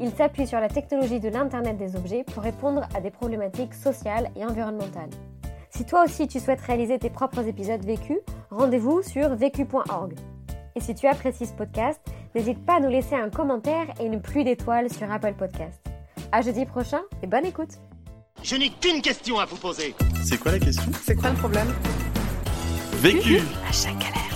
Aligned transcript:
Il 0.00 0.10
s'appuie 0.12 0.46
sur 0.46 0.58
la 0.60 0.68
technologie 0.68 1.20
de 1.20 1.28
l'Internet 1.28 1.76
des 1.76 1.94
objets 1.94 2.24
pour 2.24 2.42
répondre 2.42 2.88
à 2.94 3.00
des 3.00 3.10
problématiques 3.10 3.74
sociales 3.74 4.30
et 4.34 4.44
environnementales. 4.44 5.10
Si 5.68 5.84
toi 5.84 6.04
aussi 6.04 6.26
tu 6.26 6.40
souhaites 6.40 6.60
réaliser 6.62 6.98
tes 6.98 7.10
propres 7.10 7.46
épisodes 7.46 7.84
vécus, 7.84 8.18
rendez-vous 8.50 9.02
sur 9.02 9.34
vécu.org. 9.34 10.14
Et 10.74 10.80
si 10.80 10.94
tu 10.94 11.06
apprécies 11.06 11.46
ce 11.46 11.52
podcast, 11.52 12.00
n'hésite 12.34 12.64
pas 12.64 12.76
à 12.76 12.80
nous 12.80 12.88
laisser 12.88 13.14
un 13.14 13.28
commentaire 13.28 13.86
et 14.00 14.06
une 14.06 14.22
pluie 14.22 14.44
d'étoiles 14.44 14.90
sur 14.90 15.10
Apple 15.10 15.34
Podcast. 15.34 15.80
À 16.32 16.40
jeudi 16.40 16.64
prochain 16.64 17.00
et 17.22 17.26
bonne 17.26 17.44
écoute. 17.44 17.72
Je 18.42 18.56
n'ai 18.56 18.70
qu'une 18.70 19.02
question 19.02 19.38
à 19.38 19.44
vous 19.44 19.56
poser. 19.56 19.94
C'est 20.22 20.38
quoi 20.38 20.52
la 20.52 20.58
question? 20.58 20.90
C'est 21.02 21.14
quoi 21.14 21.30
le 21.30 21.36
problème? 21.36 21.68
Vécu 22.94 23.40
À 23.68 23.72
chaque 23.72 23.98
galère, 23.98 24.29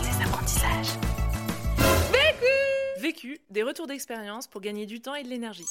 Vécu, 3.05 3.39
des 3.51 3.63
retours 3.63 3.87
d'expérience 3.87 4.47
pour 4.47 4.63
gagner 4.63 4.87
du 4.87 5.03
temps 5.03 5.15
et 5.15 5.23
de 5.23 5.29
l'énergie. 5.29 5.67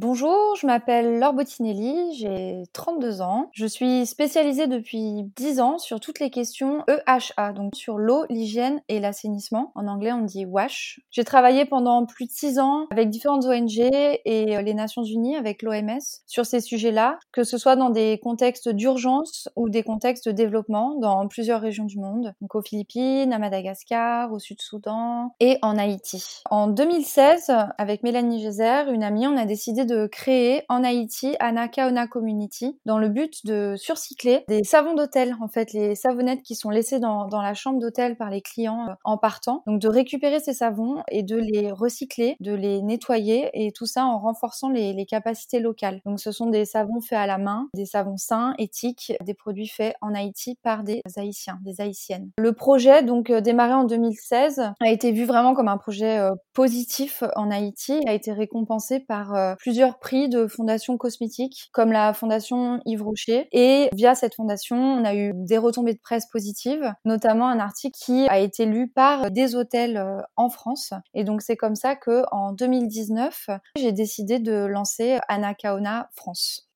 Bonjour, 0.00 0.56
je 0.56 0.66
m'appelle 0.66 1.18
Laure 1.18 1.34
Bottinelli, 1.34 2.14
j'ai 2.14 2.62
32 2.72 3.20
ans. 3.20 3.50
Je 3.52 3.66
suis 3.66 4.06
spécialisée 4.06 4.66
depuis 4.66 5.24
10 5.36 5.60
ans 5.60 5.76
sur 5.76 6.00
toutes 6.00 6.20
les 6.20 6.30
questions 6.30 6.84
EHA, 6.88 7.52
donc 7.52 7.76
sur 7.76 7.98
l'eau, 7.98 8.24
l'hygiène 8.30 8.80
et 8.88 8.98
l'assainissement. 8.98 9.72
En 9.74 9.86
anglais, 9.86 10.10
on 10.14 10.22
dit 10.22 10.46
WASH. 10.46 11.00
J'ai 11.10 11.22
travaillé 11.24 11.66
pendant 11.66 12.06
plus 12.06 12.24
de 12.24 12.30
6 12.30 12.58
ans 12.60 12.86
avec 12.90 13.10
différentes 13.10 13.44
ONG 13.44 13.78
et 13.78 14.56
euh, 14.56 14.62
les 14.62 14.72
Nations 14.72 15.04
Unies, 15.04 15.36
avec 15.36 15.60
l'OMS, 15.60 16.00
sur 16.24 16.46
ces 16.46 16.60
sujets-là, 16.60 17.18
que 17.30 17.44
ce 17.44 17.58
soit 17.58 17.76
dans 17.76 17.90
des 17.90 18.18
contextes 18.22 18.70
d'urgence 18.70 19.50
ou 19.54 19.68
des 19.68 19.82
contextes 19.82 20.28
de 20.28 20.32
développement 20.32 20.94
dans 20.94 21.28
plusieurs 21.28 21.60
régions 21.60 21.84
du 21.84 21.98
monde, 21.98 22.32
donc 22.40 22.54
aux 22.54 22.62
Philippines, 22.62 23.34
à 23.34 23.38
Madagascar, 23.38 24.32
au 24.32 24.38
Sud-Soudan 24.38 25.34
et 25.40 25.58
en 25.60 25.76
Haïti. 25.76 26.40
En 26.48 26.68
2016, 26.68 27.52
avec 27.76 28.02
Mélanie 28.02 28.40
Gézer, 28.40 28.88
une 28.90 29.02
amie, 29.02 29.26
on 29.26 29.36
a 29.36 29.44
décidé 29.44 29.84
de 29.89 29.89
créer 30.06 30.62
en 30.68 30.84
Haïti 30.84 31.36
Anakaona 31.40 32.06
Community 32.06 32.78
dans 32.84 32.98
le 32.98 33.08
but 33.08 33.44
de 33.46 33.74
surcycler 33.76 34.44
des 34.48 34.64
savons 34.64 34.94
d'hôtel, 34.94 35.36
en 35.40 35.48
fait, 35.48 35.72
les 35.72 35.94
savonnettes 35.94 36.42
qui 36.42 36.54
sont 36.54 36.70
laissées 36.70 36.98
dans, 36.98 37.28
la 37.30 37.54
chambre 37.54 37.80
d'hôtel 37.80 38.16
par 38.16 38.30
les 38.30 38.42
clients 38.42 38.86
euh, 38.88 38.92
en 39.04 39.16
partant. 39.16 39.62
Donc 39.66 39.80
de 39.80 39.88
récupérer 39.88 40.40
ces 40.40 40.52
savons 40.52 41.02
et 41.10 41.22
de 41.22 41.36
les 41.36 41.70
recycler, 41.70 42.36
de 42.40 42.52
les 42.52 42.82
nettoyer 42.82 43.50
et 43.54 43.72
tout 43.72 43.86
ça 43.86 44.04
en 44.04 44.18
renforçant 44.18 44.68
les, 44.68 44.92
les 44.92 45.06
capacités 45.06 45.60
locales. 45.60 46.00
Donc 46.04 46.20
ce 46.20 46.32
sont 46.32 46.46
des 46.46 46.64
savons 46.64 47.00
faits 47.00 47.18
à 47.18 47.26
la 47.26 47.38
main, 47.38 47.68
des 47.74 47.86
savons 47.86 48.16
sains, 48.16 48.54
éthiques, 48.58 49.12
des 49.24 49.34
produits 49.34 49.68
faits 49.68 49.94
en 50.00 50.14
Haïti 50.14 50.58
par 50.62 50.82
des 50.82 51.02
Haïtiens, 51.16 51.58
des 51.62 51.80
Haïtiennes. 51.80 52.30
Le 52.38 52.52
projet, 52.52 53.02
donc 53.02 53.30
euh, 53.30 53.40
démarré 53.40 53.74
en 53.74 53.84
2016, 53.84 54.60
a 54.80 54.90
été 54.90 55.12
vu 55.12 55.24
vraiment 55.24 55.54
comme 55.54 55.68
un 55.68 55.78
projet 55.78 56.18
euh, 56.18 56.30
positif 56.52 57.22
en 57.36 57.50
Haïti, 57.50 58.00
a 58.06 58.12
été 58.12 58.32
récompensé 58.32 59.00
par 59.00 59.56
plusieurs 59.58 59.79
prix 59.98 60.28
de 60.28 60.46
fondations 60.46 60.96
cosmétiques 60.96 61.68
comme 61.72 61.92
la 61.92 62.12
fondation 62.12 62.80
Yves 62.86 63.02
Rocher 63.02 63.48
et 63.52 63.88
via 63.92 64.14
cette 64.14 64.34
fondation 64.34 64.76
on 64.76 65.04
a 65.04 65.14
eu 65.14 65.32
des 65.34 65.58
retombées 65.58 65.94
de 65.94 66.00
presse 66.00 66.26
positives 66.30 66.92
notamment 67.04 67.48
un 67.48 67.58
article 67.58 67.98
qui 67.98 68.28
a 68.28 68.38
été 68.38 68.66
lu 68.66 68.88
par 68.88 69.30
des 69.30 69.56
hôtels 69.56 69.96
euh, 69.96 70.20
en 70.36 70.50
France 70.50 70.92
et 71.14 71.24
donc 71.24 71.42
c'est 71.42 71.56
comme 71.56 71.76
ça 71.76 71.96
que 71.96 72.22
en 72.30 72.52
2019 72.52 73.50
j'ai 73.76 73.92
décidé 73.92 74.38
de 74.38 74.52
lancer 74.52 75.18
Anakaona 75.28 76.10
France. 76.14 76.68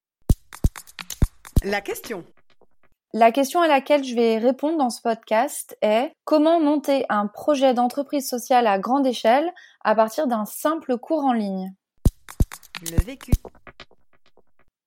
La 1.63 1.81
question. 1.81 2.25
La 3.17 3.31
question 3.31 3.61
à 3.61 3.69
laquelle 3.69 4.03
je 4.03 4.15
vais 4.15 4.39
répondre 4.39 4.77
dans 4.77 4.91
ce 4.91 5.01
podcast 5.01 5.79
est 5.83 6.13
comment 6.25 6.61
monter 6.61 7.07
un 7.09 7.29
projet 7.29 7.73
d'entreprise 7.73 8.29
sociale 8.29 8.67
à 8.67 8.79
grande 8.79 9.07
échelle 9.07 9.53
à 9.85 9.95
partir 9.95 10.27
d'un 10.27 10.45
simple 10.45 10.99
cours 10.99 11.25
en 11.25 11.33
ligne? 11.33 11.73
Le 12.91 13.03
vécu. 13.03 13.33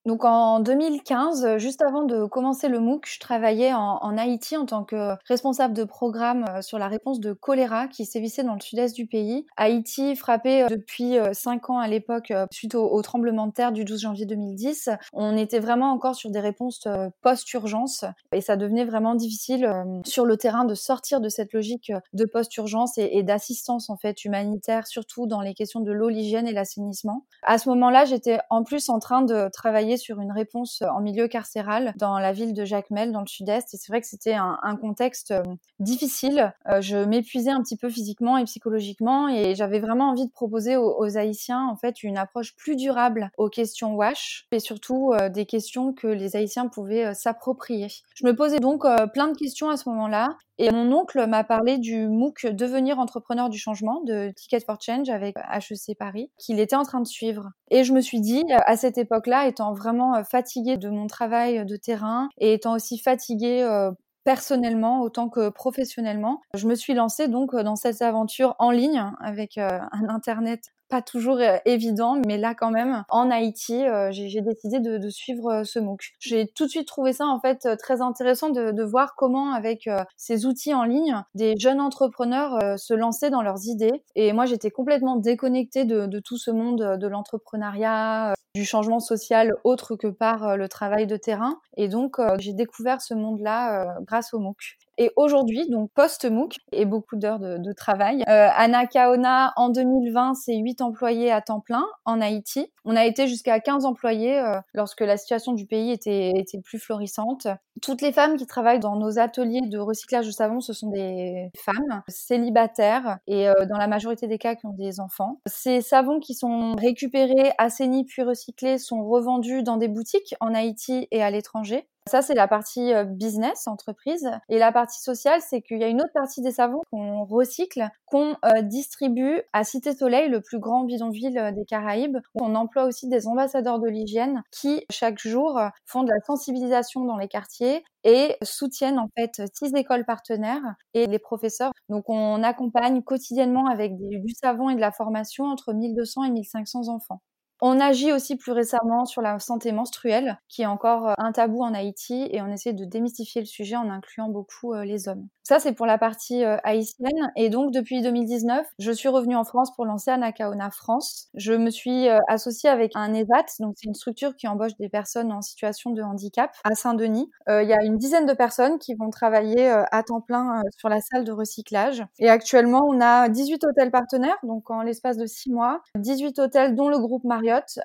Donc 0.08 0.24
en 0.24 0.62
2015, 0.62 1.58
juste 1.58 1.82
avant 1.82 2.04
de 2.04 2.24
commencer 2.24 2.70
le 2.70 2.80
MOOC, 2.80 3.06
je 3.06 3.20
travaillais 3.20 3.74
en, 3.74 4.18
Haïti 4.18 4.56
en 4.56 4.66
tant 4.66 4.86
que 4.86 5.16
responsable 5.28 5.74
de 5.74 5.84
programme 5.84 6.46
euh, 6.50 6.62
sur 6.62 6.80
la 6.80 6.88
réponse 6.88 7.20
de 7.20 7.34
choléra 7.34 7.90
qui 7.90 8.06
sévissait 8.06 8.46
dans 8.46 8.54
le 8.54 8.62
sud-est 8.62 8.96
du 8.96 9.06
pays. 9.06 9.46
Haïti 9.58 10.16
frappé 10.16 10.64
euh, 10.64 10.68
depuis 10.70 11.18
5 11.34 11.70
ans 11.72 11.80
à 11.80 11.90
l'époque 11.90 12.32
euh, 12.32 12.46
suite 12.52 12.74
au, 12.74 12.90
au, 12.90 13.02
tremblement 13.02 13.48
de 13.48 13.52
terre 13.52 13.74
du 13.74 13.84
12 13.84 14.00
janvier 14.00 14.26
2010. 14.26 14.92
On 15.12 15.36
était 15.36 15.60
vraiment 15.60 15.92
encore 15.92 16.16
sur 16.16 16.32
des 16.32 16.40
réponses 16.40 16.88
post-urgence 17.22 18.06
et 18.32 18.40
ça 18.40 18.56
devenait 18.56 18.86
vraiment 18.86 19.14
difficile 19.14 19.70
sur 20.06 20.26
le 20.26 20.38
terrain 20.38 20.64
de 20.64 20.74
sortir 20.74 21.20
de 21.20 21.28
cette 21.28 21.52
logique 21.52 21.92
de 22.14 22.24
post-urgence 22.24 22.98
et, 22.98 23.10
et 23.12 23.24
d'assistance 23.24 23.90
en 23.90 23.98
fait 23.98 24.24
humanitaire, 24.24 24.88
surtout 24.88 25.28
dans 25.28 25.42
les 25.42 25.54
questions 25.54 25.82
de 25.82 25.92
l'eau, 25.92 26.08
l'hygiène 26.08 26.48
et 26.48 26.54
l'assainissement. 26.54 27.26
À 27.44 27.58
ce 27.58 27.68
moment-là, 27.68 28.06
j'étais 28.06 28.40
en 28.50 28.64
plus 28.64 28.88
en 28.88 29.00
train 29.00 29.22
de 29.22 29.50
travailler 29.50 29.97
sur 29.98 30.20
une 30.20 30.32
réponse 30.32 30.82
en 30.82 31.02
milieu 31.02 31.28
carcéral 31.28 31.94
dans 31.98 32.20
la 32.20 32.32
ville 32.32 32.54
de 32.54 32.66
Jacmel, 32.66 33.12
dans 33.12 33.22
le 33.22 33.28
sud-est. 33.28 33.74
Et 33.74 33.78
c'est 33.78 33.92
vrai 33.92 34.02
que 34.02 34.08
c'était 34.08 34.36
un, 34.36 34.58
contexte 34.80 35.32
euh, 35.32 35.44
difficile. 35.80 36.54
Euh, 36.68 36.82
je 36.82 36.98
m'épuisais 36.98 37.50
un 37.50 37.62
petit 37.62 37.78
peu 37.78 37.90
physiquement 37.90 38.38
et 38.38 38.44
psychologiquement 38.46 39.28
et 39.28 39.56
j'avais 39.56 39.80
vraiment 39.80 40.10
envie 40.10 40.28
de 40.28 40.32
proposer 40.32 40.76
aux, 40.78 40.96
aux, 41.00 41.18
Haïtiens 41.18 41.68
en 41.68 41.76
fait 41.76 42.04
une 42.04 42.18
approche 42.18 42.56
plus 42.56 42.76
durable 42.76 43.32
aux 43.38 43.50
questions 43.50 43.96
WASH 43.96 44.48
et 44.52 44.60
surtout 44.60 45.14
euh, 45.14 45.30
des 45.30 45.46
questions 45.46 45.94
que 45.94 46.08
les 46.08 46.36
Haïtiens 46.36 46.68
pouvaient 46.68 47.08
euh, 47.08 47.14
s'approprier. 47.14 47.88
Je 48.16 48.26
me 48.26 48.36
posais 48.36 48.60
donc 48.60 48.86
euh, 48.86 49.08
plein 49.08 49.28
de 49.28 49.38
questions 49.38 49.70
à 49.70 49.78
ce 49.78 49.90
moment-là 49.90 50.38
et 50.58 50.72
mon 50.72 50.92
oncle 50.92 51.26
m'a 51.28 51.44
parlé 51.44 51.78
du 51.78 52.08
MOOC 52.08 52.48
Devenir 52.48 53.00
entrepreneur 53.00 53.50
du 53.50 53.58
changement 53.58 54.02
de 54.04 54.32
Ticket 54.36 54.60
for 54.60 54.78
Change 54.82 55.10
avec 55.10 55.36
HEC 55.38 55.98
Paris, 55.98 56.32
qu'il 56.38 56.60
était 56.60 56.76
en 56.76 56.84
train 56.84 57.02
de 57.02 57.08
suivre. 57.08 57.50
Et 57.70 57.84
je 57.84 57.94
me 57.94 58.02
suis 58.02 58.22
dit, 58.22 58.44
à 58.66 58.78
cette 58.78 58.98
époque-là, 58.98 59.48
étant 59.48 59.74
vraiment 59.74 60.24
fatiguée 60.24 60.78
de 60.78 60.90
mon 60.90 61.08
travail 61.08 61.66
de 61.66 61.76
terrain 61.76 62.30
et 62.40 62.54
étant 62.54 62.74
aussi 62.74 62.98
fatiguée 62.98 63.62
euh, 63.64 63.92
personnellement 64.24 65.02
autant 65.02 65.30
que 65.30 65.48
professionnellement, 65.48 66.42
je 66.54 66.68
me 66.68 66.76
suis 66.76 66.94
lancée 66.94 67.30
donc 67.30 67.56
dans 67.56 67.78
cette 67.78 68.02
aventure 68.02 68.56
en 68.60 68.72
ligne 68.72 69.02
avec 69.22 69.58
euh, 69.58 69.80
un 69.92 70.10
internet 70.10 70.74
pas 70.90 71.02
toujours 71.02 71.38
euh, 71.38 71.58
évident, 71.66 72.20
mais 72.26 72.38
là 72.38 72.54
quand 72.56 72.72
même, 72.72 73.04
en 73.10 73.30
Haïti, 73.30 73.86
euh, 73.86 74.10
j'ai 74.12 74.42
décidé 74.42 74.80
de, 74.80 74.98
de, 74.98 75.10
suivre 75.10 75.52
euh, 75.52 75.64
ce 75.64 75.80
MOOC. 75.80 76.14
J'ai 76.20 76.48
tout 76.48 76.66
de 76.66 76.70
suite 76.70 76.88
trouvé 76.88 77.14
ça 77.14 77.26
en 77.26 77.40
fait 77.40 77.78
très 77.78 78.02
intéressant 78.02 78.50
de, 78.50 78.72
de 78.72 78.84
voir 78.84 79.16
comment 79.16 79.54
avec 79.54 79.90
ces 80.16 80.46
outils 80.46 80.74
en 80.74 80.84
ligne, 80.84 81.22
des 81.36 81.56
jeunes 81.58 81.82
entrepreneurs 81.82 82.78
se 82.80 82.94
lançaient 82.94 83.30
dans 83.30 83.42
leurs 83.42 83.68
idées. 83.68 84.04
Et 84.16 84.34
moi, 84.34 84.46
j'étais 84.46 84.72
complètement 84.72 85.16
déconnectée 85.16 85.86
de, 85.86 86.06
de, 86.06 86.20
tout 86.20 86.38
ce 86.38 86.52
monde 86.52 86.98
de 87.00 87.08
l'entrepreneuriat, 87.08 88.34
du 88.56 88.66
changement 88.66 89.00
social 89.00 89.54
autre 89.64 89.96
que 89.96 90.08
par 90.08 90.58
le 90.58 90.68
travail 90.68 91.08
de 91.08 91.18
terrain. 91.18 91.60
Et 91.76 91.88
donc, 91.88 92.18
j'ai 92.40 92.54
découvert 92.54 93.02
ce 93.02 93.14
monde-là 93.14 93.96
grâce 94.02 94.34
au 94.34 94.40
MOOC. 94.40 94.78
Et 95.00 95.12
aujourd'hui, 95.16 95.70
donc 95.70 95.92
post-MOOC 95.94 96.58
et 96.72 96.86
beaucoup 96.86 97.18
d'heures 97.18 97.40
de, 97.40 97.74
travail, 97.74 98.24
euh, 98.28 98.50
Anna 98.56 98.88
Kaona, 98.88 99.54
en 99.56 99.70
2020, 99.70 100.34
c'est 100.34 100.58
8 100.58 100.82
employés 100.82 101.32
à 101.32 101.42
temps 101.42 101.60
plein 101.60 101.86
en 102.06 102.20
Haïti. 102.20 102.72
On 102.84 102.96
a 102.96 103.06
été 103.06 103.28
jusqu'à 103.28 103.60
15 103.60 103.86
employés 103.86 104.40
euh, 104.40 104.60
lorsque 104.74 105.02
la 105.02 105.18
situation 105.18 105.54
du 105.54 105.68
pays 105.68 105.92
était 105.92 106.34
plus 106.64 106.80
florissante. 106.80 107.48
Toutes 107.82 108.02
les 108.02 108.12
femmes 108.12 108.38
qui 108.38 108.48
travaillent 108.48 108.80
dans 108.80 108.96
nos 108.96 109.20
ateliers 109.20 109.62
de 109.62 109.78
recyclage 109.78 110.26
de 110.26 110.32
savon, 110.32 110.62
ce 110.62 110.74
sont 110.74 110.90
des 110.90 111.52
femmes 111.58 112.04
célibataires 112.08 113.20
et 113.28 113.48
euh, 113.48 113.66
dans 113.66 113.78
la 113.78 113.88
majorité 113.88 114.28
des 114.28 114.38
cas 114.38 114.56
qui 114.56 114.66
ont 114.66 114.74
des 114.74 115.00
enfants. 115.00 115.40
Ces 115.46 115.82
savons 115.82 116.20
qui 116.20 116.34
sont 116.34 116.76
récupérés, 116.76 117.52
assainis 117.58 118.06
puis 118.06 118.24
recyclés 118.24 118.78
sont 118.78 119.08
revendus 119.08 119.64
dans 119.64 119.78
des 119.78 119.88
boutiques 119.88 120.36
en 120.40 120.54
Haïti 120.54 121.08
et 121.12 121.22
à 121.22 121.32
l'étranger. 121.32 121.88
Ça, 122.08 122.22
c'est 122.22 122.34
la 122.34 122.48
partie 122.48 122.94
business, 123.06 123.68
entreprise. 123.68 124.30
Et 124.50 124.60
la 124.60 124.72
partie 124.72 125.02
sociale, 125.02 125.42
c'est 125.42 125.62
qu'il 125.62 125.80
y 125.80 125.84
a 125.84 125.88
une 125.88 126.02
autre 126.02 126.14
partie 126.14 126.42
des 126.42 126.52
savons 126.52 126.82
qu'on 126.92 127.26
recycle, 127.26 127.88
qu'on 128.06 128.36
euh, 128.46 128.62
distribue 128.62 129.42
à 129.54 129.64
Cité 129.64 129.96
Soleil, 129.96 130.30
le 130.30 130.42
plus 130.42 130.60
grand 130.60 130.84
bidonville 130.84 131.54
des 131.56 131.66
Caraïbes. 131.66 132.18
On 132.36 132.56
emploie 132.56 132.86
aussi 132.86 133.08
des 133.08 133.28
ambassadeurs 133.28 133.80
de 133.80 133.88
l'hygiène 133.88 134.44
qui, 134.52 134.86
chaque 134.90 135.20
jour, 135.20 135.60
font 135.86 136.04
de 136.04 136.10
la 136.10 136.20
sensibilisation 136.26 137.06
dans 137.06 137.18
les 137.18 137.28
quartiers 137.28 137.84
et 138.04 138.36
soutiennent 138.42 139.00
en 139.00 139.10
fait 139.18 139.42
six 139.54 139.74
écoles 139.76 140.06
partenaires 140.06 140.76
et 140.94 141.08
les 141.08 141.20
professeurs. 141.20 141.72
Donc 141.90 142.10
on 142.10 142.42
accompagne 142.44 143.02
quotidiennement 143.04 143.68
avec 143.68 143.98
du 143.98 144.34
savon 144.34 144.70
et 144.70 144.76
de 144.76 144.82
la 144.82 144.92
formation 144.92 145.46
entre 145.46 145.74
1200 145.74 146.24
et 146.24 146.32
1500 146.32 146.88
enfants. 146.88 147.22
On 147.62 147.80
agit 147.80 148.12
aussi 148.12 148.36
plus 148.36 148.52
récemment 148.52 149.06
sur 149.06 149.22
la 149.22 149.40
santé 149.40 149.72
menstruelle, 149.72 150.40
qui 150.48 150.62
est 150.62 150.68
encore 150.68 151.14
un 151.18 151.32
tabou 151.32 151.64
en 151.64 151.74
Haïti, 151.74 152.28
et 152.32 152.42
on 152.42 152.48
essaie 152.48 152.74
de 152.74 152.86
démystifier 152.86 153.42
le 153.42 153.48
sujet 153.48 153.76
en 153.76 153.90
incluant 153.90 154.30
beaucoup 154.30 154.74
les 154.74 155.08
hommes. 155.08 155.28
Ça, 155.44 155.60
c'est 155.60 155.72
pour 155.72 155.86
la 155.86 155.98
partie 155.98 156.44
haïtienne. 156.44 157.32
Et 157.38 157.50
donc, 157.50 157.72
depuis 157.72 158.02
2019, 158.02 158.68
je 158.80 158.92
suis 158.92 159.08
revenue 159.08 159.36
en 159.38 159.46
France 159.46 159.74
pour 159.76 159.86
lancer 159.86 160.12
Anacaona 160.12 160.70
France. 160.72 161.30
Je 161.36 161.54
me 161.54 161.70
suis 161.70 162.08
associée 162.28 162.70
avec 162.70 162.92
un 162.96 163.14
ESAT, 163.14 163.46
donc 163.62 163.76
c'est 163.78 163.88
une 163.88 163.96
structure 163.96 164.36
qui 164.36 164.48
embauche 164.48 164.76
des 164.78 164.90
personnes 164.90 165.32
en 165.32 165.42
situation 165.42 165.92
de 165.92 166.02
handicap 166.02 166.52
à 166.66 166.76
Saint-Denis. 166.76 167.30
Il 167.48 167.68
y 167.68 167.74
a 167.74 167.82
une 167.84 167.98
dizaine 167.98 168.26
de 168.26 168.34
personnes 168.34 168.78
qui 168.78 168.94
vont 168.94 169.10
travailler 169.10 169.68
à 169.70 170.04
temps 170.04 170.22
plein 170.22 170.62
sur 170.78 170.90
la 170.90 171.00
salle 171.00 171.24
de 171.24 171.32
recyclage. 171.32 172.04
Et 172.20 172.30
actuellement, 172.30 172.86
on 172.86 173.00
a 173.00 173.30
18 173.30 173.64
hôtels 173.64 173.92
partenaires, 173.92 174.38
donc 174.44 174.70
en 174.70 174.82
l'espace 174.82 175.18
de 175.18 175.26
6 175.26 175.52
mois, 175.52 175.82
18 175.96 176.38
hôtels 176.40 176.76
dont 176.76 176.90
le 176.90 177.00
groupe 177.00 177.24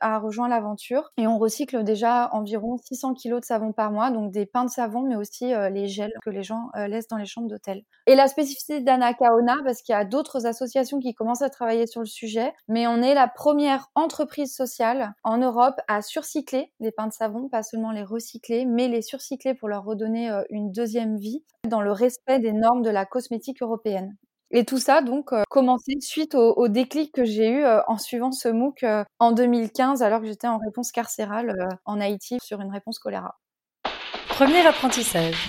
A 0.00 0.18
rejoint 0.18 0.48
l'aventure. 0.48 1.12
Et 1.16 1.26
on 1.26 1.38
recycle 1.38 1.84
déjà 1.84 2.28
environ 2.32 2.76
600 2.78 3.14
kilos 3.14 3.40
de 3.40 3.46
savon 3.46 3.72
par 3.72 3.90
mois, 3.90 4.10
donc 4.10 4.30
des 4.30 4.46
pains 4.46 4.64
de 4.64 4.70
savon, 4.70 5.02
mais 5.02 5.16
aussi 5.16 5.52
euh, 5.54 5.68
les 5.68 5.88
gels 5.88 6.12
que 6.22 6.30
les 6.30 6.42
gens 6.42 6.68
euh, 6.76 6.86
laissent 6.86 7.08
dans 7.08 7.16
les 7.16 7.26
chambres 7.26 7.48
d'hôtel. 7.48 7.82
Et 8.06 8.14
la 8.14 8.28
spécificité 8.28 8.80
d'Anakaona, 8.80 9.56
parce 9.64 9.82
qu'il 9.82 9.92
y 9.92 9.96
a 9.96 10.04
d'autres 10.04 10.46
associations 10.46 10.98
qui 10.98 11.14
commencent 11.14 11.42
à 11.42 11.50
travailler 11.50 11.86
sur 11.86 12.00
le 12.00 12.06
sujet, 12.06 12.52
mais 12.68 12.86
on 12.86 13.02
est 13.02 13.14
la 13.14 13.28
première 13.28 13.88
entreprise 13.94 14.54
sociale 14.54 15.14
en 15.24 15.38
Europe 15.38 15.76
à 15.88 16.02
surcycler 16.02 16.72
les 16.80 16.92
pains 16.92 17.06
de 17.06 17.12
savon, 17.12 17.48
pas 17.48 17.62
seulement 17.62 17.92
les 17.92 18.04
recycler, 18.04 18.64
mais 18.64 18.88
les 18.88 19.02
surcycler 19.02 19.54
pour 19.54 19.68
leur 19.68 19.84
redonner 19.84 20.30
euh, 20.30 20.42
une 20.50 20.72
deuxième 20.72 21.16
vie 21.16 21.44
dans 21.68 21.80
le 21.80 21.92
respect 21.92 22.40
des 22.40 22.52
normes 22.52 22.82
de 22.82 22.90
la 22.90 23.04
cosmétique 23.04 23.62
européenne. 23.62 24.16
Et 24.54 24.66
tout 24.66 24.78
ça, 24.78 25.00
donc, 25.00 25.32
euh, 25.32 25.44
commencé 25.48 25.94
suite 26.00 26.34
au, 26.34 26.68
déclic 26.68 27.12
que 27.12 27.24
j'ai 27.24 27.48
eu 27.48 27.64
euh, 27.64 27.80
en 27.86 27.96
suivant 27.96 28.32
ce 28.32 28.48
MOOC 28.48 28.82
euh, 28.82 29.02
en 29.18 29.32
2015, 29.32 30.02
alors 30.02 30.20
que 30.20 30.26
j'étais 30.26 30.46
en 30.46 30.58
réponse 30.58 30.92
carcérale 30.92 31.68
en 31.86 32.00
Haïti 32.00 32.36
sur 32.42 32.60
une 32.60 32.70
réponse 32.70 32.98
choléra. 32.98 33.38
Premier 34.28 34.66
apprentissage. 34.66 35.48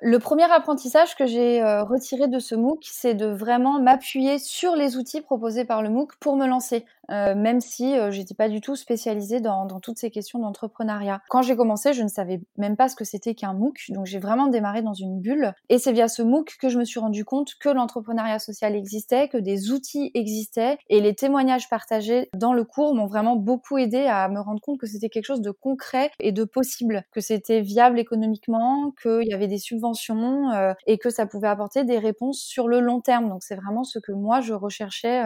Le 0.00 0.18
premier 0.18 0.44
apprentissage 0.44 1.14
que 1.14 1.26
j'ai 1.26 1.62
retiré 1.62 2.28
de 2.28 2.38
ce 2.38 2.54
MOOC, 2.54 2.80
c'est 2.82 3.14
de 3.14 3.26
vraiment 3.26 3.80
m'appuyer 3.80 4.38
sur 4.38 4.76
les 4.76 4.96
outils 4.96 5.20
proposés 5.20 5.64
par 5.64 5.82
le 5.82 5.88
MOOC 5.88 6.16
pour 6.16 6.36
me 6.36 6.46
lancer. 6.46 6.84
Euh, 7.10 7.34
même 7.34 7.60
si 7.60 7.98
euh, 7.98 8.10
j'étais 8.10 8.34
pas 8.34 8.48
du 8.48 8.62
tout 8.62 8.76
spécialisée 8.76 9.40
dans, 9.40 9.66
dans 9.66 9.80
toutes 9.80 9.98
ces 9.98 10.10
questions 10.10 10.38
d'entrepreneuriat. 10.38 11.20
Quand 11.28 11.42
j'ai 11.42 11.56
commencé, 11.56 11.92
je 11.92 12.02
ne 12.02 12.08
savais 12.08 12.40
même 12.56 12.76
pas 12.76 12.88
ce 12.88 12.96
que 12.96 13.04
c'était 13.04 13.34
qu'un 13.34 13.52
MOOC, 13.52 13.90
donc 13.90 14.06
j'ai 14.06 14.18
vraiment 14.18 14.46
démarré 14.46 14.80
dans 14.80 14.94
une 14.94 15.20
bulle. 15.20 15.52
Et 15.68 15.78
c'est 15.78 15.92
via 15.92 16.08
ce 16.08 16.22
MOOC 16.22 16.56
que 16.58 16.68
je 16.68 16.78
me 16.78 16.84
suis 16.84 17.00
rendu 17.00 17.24
compte 17.24 17.54
que 17.60 17.68
l'entrepreneuriat 17.68 18.38
social 18.38 18.74
existait, 18.74 19.28
que 19.28 19.36
des 19.36 19.70
outils 19.70 20.10
existaient, 20.14 20.78
et 20.88 21.00
les 21.00 21.14
témoignages 21.14 21.68
partagés 21.68 22.30
dans 22.34 22.54
le 22.54 22.64
cours 22.64 22.94
m'ont 22.94 23.06
vraiment 23.06 23.36
beaucoup 23.36 23.76
aidé 23.76 24.06
à 24.06 24.28
me 24.28 24.40
rendre 24.40 24.60
compte 24.60 24.78
que 24.78 24.86
c'était 24.86 25.08
quelque 25.08 25.26
chose 25.26 25.42
de 25.42 25.50
concret 25.50 26.10
et 26.20 26.32
de 26.32 26.44
possible, 26.44 27.04
que 27.12 27.20
c'était 27.20 27.60
viable 27.60 27.98
économiquement, 27.98 28.92
qu'il 29.02 29.28
y 29.28 29.34
avait 29.34 29.48
des 29.48 29.58
subventions 29.58 29.83
euh, 30.54 30.74
et 30.86 30.98
que 30.98 31.10
ça 31.10 31.26
pouvait 31.26 31.48
apporter 31.48 31.84
des 31.84 31.98
réponses 31.98 32.40
sur 32.40 32.68
le 32.68 32.80
long 32.80 33.00
terme. 33.00 33.28
Donc 33.28 33.42
c'est 33.42 33.56
vraiment 33.56 33.84
ce 33.84 33.98
que 33.98 34.12
moi 34.12 34.40
je 34.40 34.54
recherchais 34.54 35.22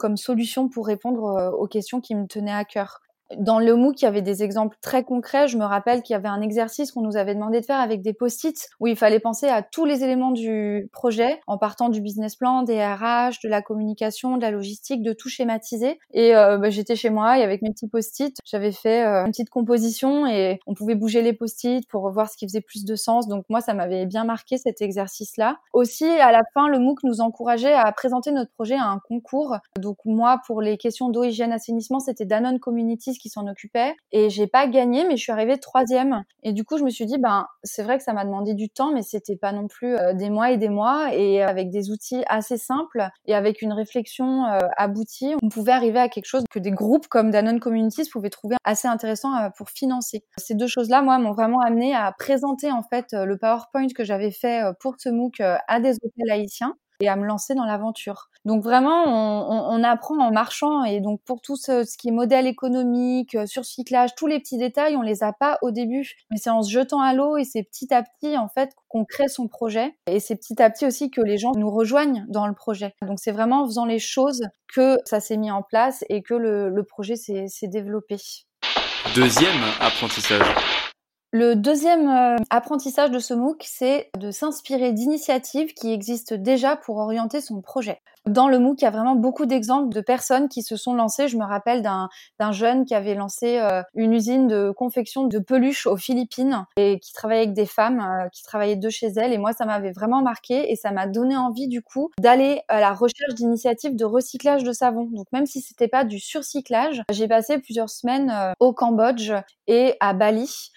comme 0.00 0.16
solution 0.16 0.68
pour 0.68 0.86
répondre 0.86 1.36
euh, 1.36 1.50
aux 1.50 1.68
questions 1.68 2.00
qui 2.00 2.16
me 2.16 2.26
tenaient 2.26 2.50
à 2.50 2.64
cœur. 2.64 3.00
Dans 3.36 3.58
le 3.60 3.76
MOOC, 3.76 4.02
il 4.02 4.04
y 4.04 4.08
avait 4.08 4.22
des 4.22 4.42
exemples 4.42 4.76
très 4.80 5.04
concrets. 5.04 5.46
Je 5.46 5.56
me 5.56 5.64
rappelle 5.64 6.02
qu'il 6.02 6.14
y 6.14 6.16
avait 6.16 6.28
un 6.28 6.40
exercice 6.40 6.90
qu'on 6.90 7.02
nous 7.02 7.16
avait 7.16 7.34
demandé 7.34 7.60
de 7.60 7.64
faire 7.64 7.78
avec 7.78 8.02
des 8.02 8.12
post-it 8.12 8.68
où 8.80 8.88
il 8.88 8.96
fallait 8.96 9.20
penser 9.20 9.46
à 9.46 9.62
tous 9.62 9.84
les 9.84 10.02
éléments 10.02 10.32
du 10.32 10.88
projet 10.92 11.40
en 11.46 11.56
partant 11.56 11.90
du 11.90 12.00
business 12.00 12.34
plan, 12.34 12.62
des 12.62 12.84
RH, 12.84 13.38
de 13.44 13.48
la 13.48 13.62
communication, 13.62 14.36
de 14.36 14.42
la 14.42 14.50
logistique, 14.50 15.02
de 15.02 15.12
tout 15.12 15.28
schématiser. 15.28 16.00
Et 16.12 16.34
euh, 16.34 16.58
bah, 16.58 16.70
j'étais 16.70 16.96
chez 16.96 17.10
moi 17.10 17.38
et 17.38 17.42
avec 17.42 17.62
mes 17.62 17.70
petits 17.70 17.88
post-it, 17.88 18.36
j'avais 18.44 18.72
fait 18.72 19.04
euh, 19.06 19.24
une 19.24 19.30
petite 19.30 19.50
composition 19.50 20.26
et 20.26 20.58
on 20.66 20.74
pouvait 20.74 20.96
bouger 20.96 21.22
les 21.22 21.32
post-it 21.32 21.86
pour 21.88 22.10
voir 22.10 22.28
ce 22.28 22.36
qui 22.36 22.46
faisait 22.46 22.60
plus 22.60 22.84
de 22.84 22.96
sens. 22.96 23.28
Donc 23.28 23.44
moi, 23.48 23.60
ça 23.60 23.74
m'avait 23.74 24.06
bien 24.06 24.24
marqué 24.24 24.58
cet 24.58 24.82
exercice-là. 24.82 25.58
Aussi, 25.72 26.04
à 26.04 26.32
la 26.32 26.42
fin, 26.52 26.68
le 26.68 26.80
MOOC 26.80 27.04
nous 27.04 27.20
encourageait 27.20 27.74
à 27.74 27.90
présenter 27.92 28.32
notre 28.32 28.50
projet 28.52 28.74
à 28.74 28.86
un 28.86 28.98
concours. 28.98 29.56
Donc 29.78 29.98
moi, 30.04 30.40
pour 30.46 30.62
les 30.62 30.76
questions 30.78 31.10
d'eau, 31.10 31.22
hygiène, 31.22 31.52
assainissement, 31.52 32.00
c'était 32.00 32.24
Danone 32.24 32.58
Communities 32.58 33.19
qui 33.20 33.28
s'en 33.28 33.46
occupait 33.46 33.94
et 34.12 34.30
j'ai 34.30 34.46
pas 34.46 34.66
gagné 34.66 35.04
mais 35.04 35.16
je 35.16 35.22
suis 35.22 35.32
arrivée 35.32 35.58
troisième. 35.58 36.24
Et 36.42 36.52
du 36.52 36.64
coup 36.64 36.78
je 36.78 36.84
me 36.84 36.90
suis 36.90 37.06
dit 37.06 37.18
ben 37.18 37.46
c'est 37.62 37.82
vrai 37.82 37.98
que 37.98 38.04
ça 38.04 38.12
m'a 38.12 38.24
demandé 38.24 38.54
du 38.54 38.68
temps 38.68 38.92
mais 38.92 39.02
c'était 39.02 39.36
pas 39.36 39.52
non 39.52 39.68
plus 39.68 39.96
euh, 39.96 40.14
des 40.14 40.30
mois 40.30 40.50
et 40.50 40.56
des 40.56 40.68
mois. 40.68 41.14
Et 41.14 41.42
avec 41.42 41.70
des 41.70 41.90
outils 41.90 42.22
assez 42.28 42.56
simples 42.56 43.08
et 43.26 43.34
avec 43.34 43.62
une 43.62 43.72
réflexion 43.72 44.46
euh, 44.46 44.58
aboutie 44.76 45.34
on 45.42 45.48
pouvait 45.48 45.72
arriver 45.72 45.98
à 45.98 46.08
quelque 46.08 46.26
chose 46.26 46.44
que 46.50 46.58
des 46.58 46.70
groupes 46.70 47.08
comme 47.08 47.30
Danone 47.30 47.60
Communities 47.60 48.08
pouvaient 48.10 48.30
trouver 48.30 48.56
assez 48.64 48.88
intéressant 48.88 49.34
euh, 49.36 49.48
pour 49.56 49.70
financer. 49.70 50.24
Ces 50.38 50.54
deux 50.54 50.66
choses 50.66 50.88
là 50.88 51.02
moi 51.02 51.18
m'ont 51.18 51.32
vraiment 51.32 51.60
amené 51.60 51.94
à 51.94 52.12
présenter 52.18 52.70
en 52.70 52.82
fait 52.82 53.08
le 53.12 53.36
PowerPoint 53.38 53.88
que 53.94 54.04
j'avais 54.04 54.30
fait 54.30 54.62
pour 54.80 54.94
ce 54.98 55.08
MOOC 55.08 55.40
à 55.40 55.80
des 55.80 55.92
hôtels 56.02 56.30
haïtiens 56.30 56.74
et 57.00 57.08
à 57.08 57.16
me 57.16 57.24
lancer 57.24 57.54
dans 57.54 57.64
l'aventure. 57.64 58.30
Donc 58.44 58.62
vraiment, 58.62 59.04
on, 59.06 59.82
apprend 59.82 60.18
en 60.18 60.30
marchant 60.30 60.84
et 60.84 61.00
donc 61.00 61.20
pour 61.24 61.40
tout 61.40 61.56
ce, 61.56 61.84
qui 61.96 62.08
est 62.08 62.12
modèle 62.12 62.46
économique, 62.46 63.34
euh, 63.34 63.46
surcyclage, 63.46 64.14
tous 64.14 64.26
les 64.26 64.38
petits 64.38 64.58
détails, 64.58 64.96
on 64.96 65.02
les 65.02 65.22
a 65.22 65.32
pas 65.32 65.58
au 65.62 65.70
début, 65.70 66.12
mais 66.30 66.36
c'est 66.36 66.50
en 66.50 66.62
se 66.62 66.70
jetant 66.70 67.00
à 67.00 67.14
l'eau 67.14 67.36
et 67.36 67.44
c'est 67.44 67.62
petit 67.62 67.92
à 67.92 68.02
petit 68.02 68.36
en 68.36 68.48
fait 68.48 68.72
qu'on 68.88 69.04
crée 69.04 69.28
son 69.28 69.48
projet 69.48 69.94
et 70.06 70.20
c'est 70.20 70.36
petit 70.36 70.62
à 70.62 70.70
petit 70.70 70.86
aussi 70.86 71.10
que 71.10 71.22
les 71.22 71.38
gens 71.38 71.52
nous 71.56 71.70
rejoignent 71.70 72.24
dans 72.28 72.46
le 72.46 72.54
projet. 72.54 72.94
Donc 73.06 73.18
c'est 73.20 73.32
vraiment 73.32 73.62
en 73.62 73.66
faisant 73.66 73.86
les 73.86 73.98
choses 73.98 74.42
que 74.74 74.98
ça 75.04 75.20
s'est 75.20 75.36
mis 75.36 75.50
en 75.50 75.62
place 75.62 76.04
et 76.08 76.22
que 76.22 76.34
le 76.34 76.82
projet 76.84 77.16
s'est 77.16 77.68
développé. 77.68 78.16
Deuxième 79.14 79.64
apprentissage. 79.80 80.79
Le 81.32 81.54
deuxième 81.54 82.08
euh, 82.08 82.36
apprentissage 82.50 83.12
de 83.12 83.20
ce 83.20 83.34
MOOC, 83.34 83.62
c'est 83.64 84.10
de 84.18 84.32
s'inspirer 84.32 84.92
d'initiatives 84.92 85.74
qui 85.74 85.92
existent 85.92 86.34
déjà 86.36 86.74
pour 86.74 86.96
orienter 86.96 87.40
son 87.40 87.60
projet. 87.60 88.00
Dans 88.26 88.48
le 88.48 88.58
MOOC, 88.58 88.82
il 88.82 88.84
y 88.84 88.88
a 88.88 88.90
vraiment 88.90 89.14
beaucoup 89.14 89.46
d'exemples 89.46 89.94
de 89.94 90.00
personnes 90.00 90.48
qui 90.48 90.62
se 90.62 90.74
sont 90.74 90.92
lancées. 90.92 91.28
Je 91.28 91.36
me 91.36 91.44
rappelle 91.44 91.82
d'un 91.82 92.08
jeune 92.50 92.84
qui 92.84 92.96
avait 92.96 93.14
lancé 93.14 93.58
euh, 93.60 93.80
une 93.94 94.12
usine 94.12 94.48
de 94.48 94.72
confection 94.76 95.28
de 95.28 95.38
peluches 95.38 95.86
aux 95.86 95.96
Philippines 95.96 96.64
et 96.76 96.98
qui 96.98 97.12
travaillait 97.12 97.42
avec 97.44 97.54
des 97.54 97.64
femmes 97.64 98.00
euh, 98.00 98.28
qui 98.30 98.42
travaillaient 98.42 98.74
de 98.74 98.90
chez 98.90 99.06
elles. 99.06 99.32
Et 99.32 99.38
moi, 99.38 99.52
ça 99.52 99.66
m'avait 99.66 99.92
vraiment 99.92 100.22
marqué 100.22 100.72
et 100.72 100.74
ça 100.74 100.90
m'a 100.90 101.06
donné 101.06 101.36
envie 101.36 101.68
du 101.68 101.80
coup 101.80 102.10
d'aller 102.18 102.60
à 102.66 102.80
la 102.80 102.92
recherche 102.92 103.34
d'initiatives 103.36 103.94
de 103.94 104.04
recyclage 104.04 104.64
de 104.64 104.72
savon. 104.72 105.04
Donc 105.12 105.28
même 105.32 105.46
si 105.46 105.60
c'était 105.60 105.88
pas 105.88 106.02
du 106.02 106.18
surcyclage, 106.18 107.02
j'ai 107.12 107.28
passé 107.28 107.58
plusieurs 107.58 107.88
semaines 107.88 108.34
au 108.58 108.72
Cambodge 108.72 109.32
et 109.68 109.94
à 110.00 110.12
Bali 110.12 110.72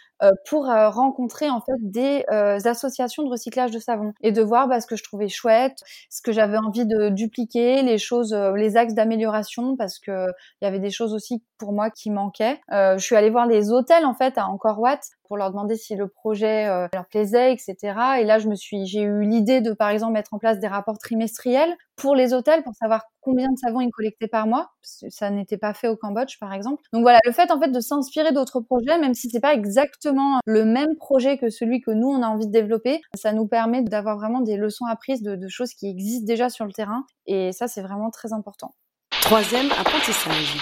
pour 0.46 0.70
euh, 0.70 0.90
rencontrer 0.90 1.50
en 1.50 1.62
fait 1.62 1.80
des 1.80 2.24
euh, 2.32 2.60
associations 2.66 3.24
de 3.24 3.30
recyclage 3.30 3.72
de 3.72 3.80
savon 3.80 4.14
et 4.22 4.32
de 4.32 4.42
voir 4.42 4.68
bah, 4.68 4.82
ce 4.82 4.88
que 4.88 4.96
je 4.96 5.04
trouvais 5.04 5.30
chouette, 5.30 5.78
ce 6.10 6.22
que 6.22 6.32
j'avais 6.32 6.58
envie 6.58 6.86
de 6.86 7.10
dupliquer, 7.10 7.82
les 7.82 7.98
choses, 7.98 8.34
les 8.34 8.78
axes 8.78 8.94
d'amélioration 8.94 9.76
parce 9.76 10.00
que 10.00 10.28
il 10.62 10.66
y 10.66 10.68
avait 10.68 10.80
des 10.80 10.92
choses 10.92 11.14
aussi 11.14 11.44
pour 11.58 11.74
moi 11.74 11.90
qui 11.90 12.10
manquaient. 12.10 12.60
je 12.72 13.00
suis 13.00 13.16
allée 13.16 13.30
voir 13.30 13.48
les 13.48 13.72
hôtels 13.72 14.06
en 14.06 14.14
fait 14.14 14.38
à 14.38 14.48
Encore 14.48 14.80
Watt 14.80 15.02
pour 15.34 15.40
leur 15.40 15.50
demander 15.50 15.78
si 15.78 15.96
le 15.96 16.08
projet 16.08 16.68
leur 16.94 17.08
plaisait, 17.08 17.52
etc. 17.54 17.76
Et 18.20 18.24
là, 18.24 18.38
je 18.38 18.48
me 18.48 18.54
suis, 18.54 18.86
j'ai 18.86 19.02
eu 19.02 19.24
l'idée 19.24 19.62
de, 19.62 19.74
par 19.74 19.90
exemple, 19.90 20.14
mettre 20.14 20.32
en 20.36 20.38
place 20.38 20.60
des 20.60 20.68
rapports 20.68 21.00
trimestriels 21.00 21.76
pour 21.96 22.14
les 22.14 22.36
hôtels 22.36 22.62
pour 22.62 22.76
savoir 22.76 23.06
combien 23.20 23.52
de 23.52 23.58
savon 23.58 23.82
ils 23.82 23.90
collectaient 23.90 24.28
par 24.28 24.46
mois. 24.46 24.70
Ça 24.84 25.32
n'était 25.32 25.58
pas 25.58 25.74
fait 25.74 25.88
au 25.88 25.98
Cambodge, 25.98 26.38
par 26.40 26.54
exemple. 26.54 26.84
Donc 26.94 27.02
voilà, 27.02 27.18
le 27.26 27.32
fait 27.32 27.50
en 27.50 27.60
fait 27.60 27.70
de 27.70 27.80
s'inspirer 27.80 28.32
d'autres 28.32 28.60
projets, 28.60 29.00
même 29.00 29.16
si 29.16 29.32
c'est 29.32 29.40
pas 29.40 29.56
exactement 29.56 30.38
le 30.46 30.66
même 30.66 30.98
projet 30.98 31.40
que 31.40 31.50
celui 31.50 31.82
que 31.82 31.90
nous 31.90 32.10
on 32.10 32.22
a 32.22 32.28
envie 32.28 32.46
de 32.46 32.52
développer, 32.52 33.02
ça 33.16 33.34
nous 33.34 33.48
permet 33.48 33.82
d'avoir 33.82 34.18
vraiment 34.18 34.42
des 34.42 34.56
leçons 34.56 34.86
apprises 34.86 35.24
de, 35.24 35.36
de 35.36 35.48
choses 35.48 35.74
qui 35.74 35.90
existent 35.90 36.28
déjà 36.28 36.50
sur 36.50 36.66
le 36.66 36.74
terrain. 36.74 37.08
Et 37.26 37.54
ça, 37.54 37.68
c'est 37.68 37.82
vraiment 37.82 38.12
très 38.12 38.34
important. 38.34 38.76
Troisième 39.22 39.72
apprentissage. 39.72 40.58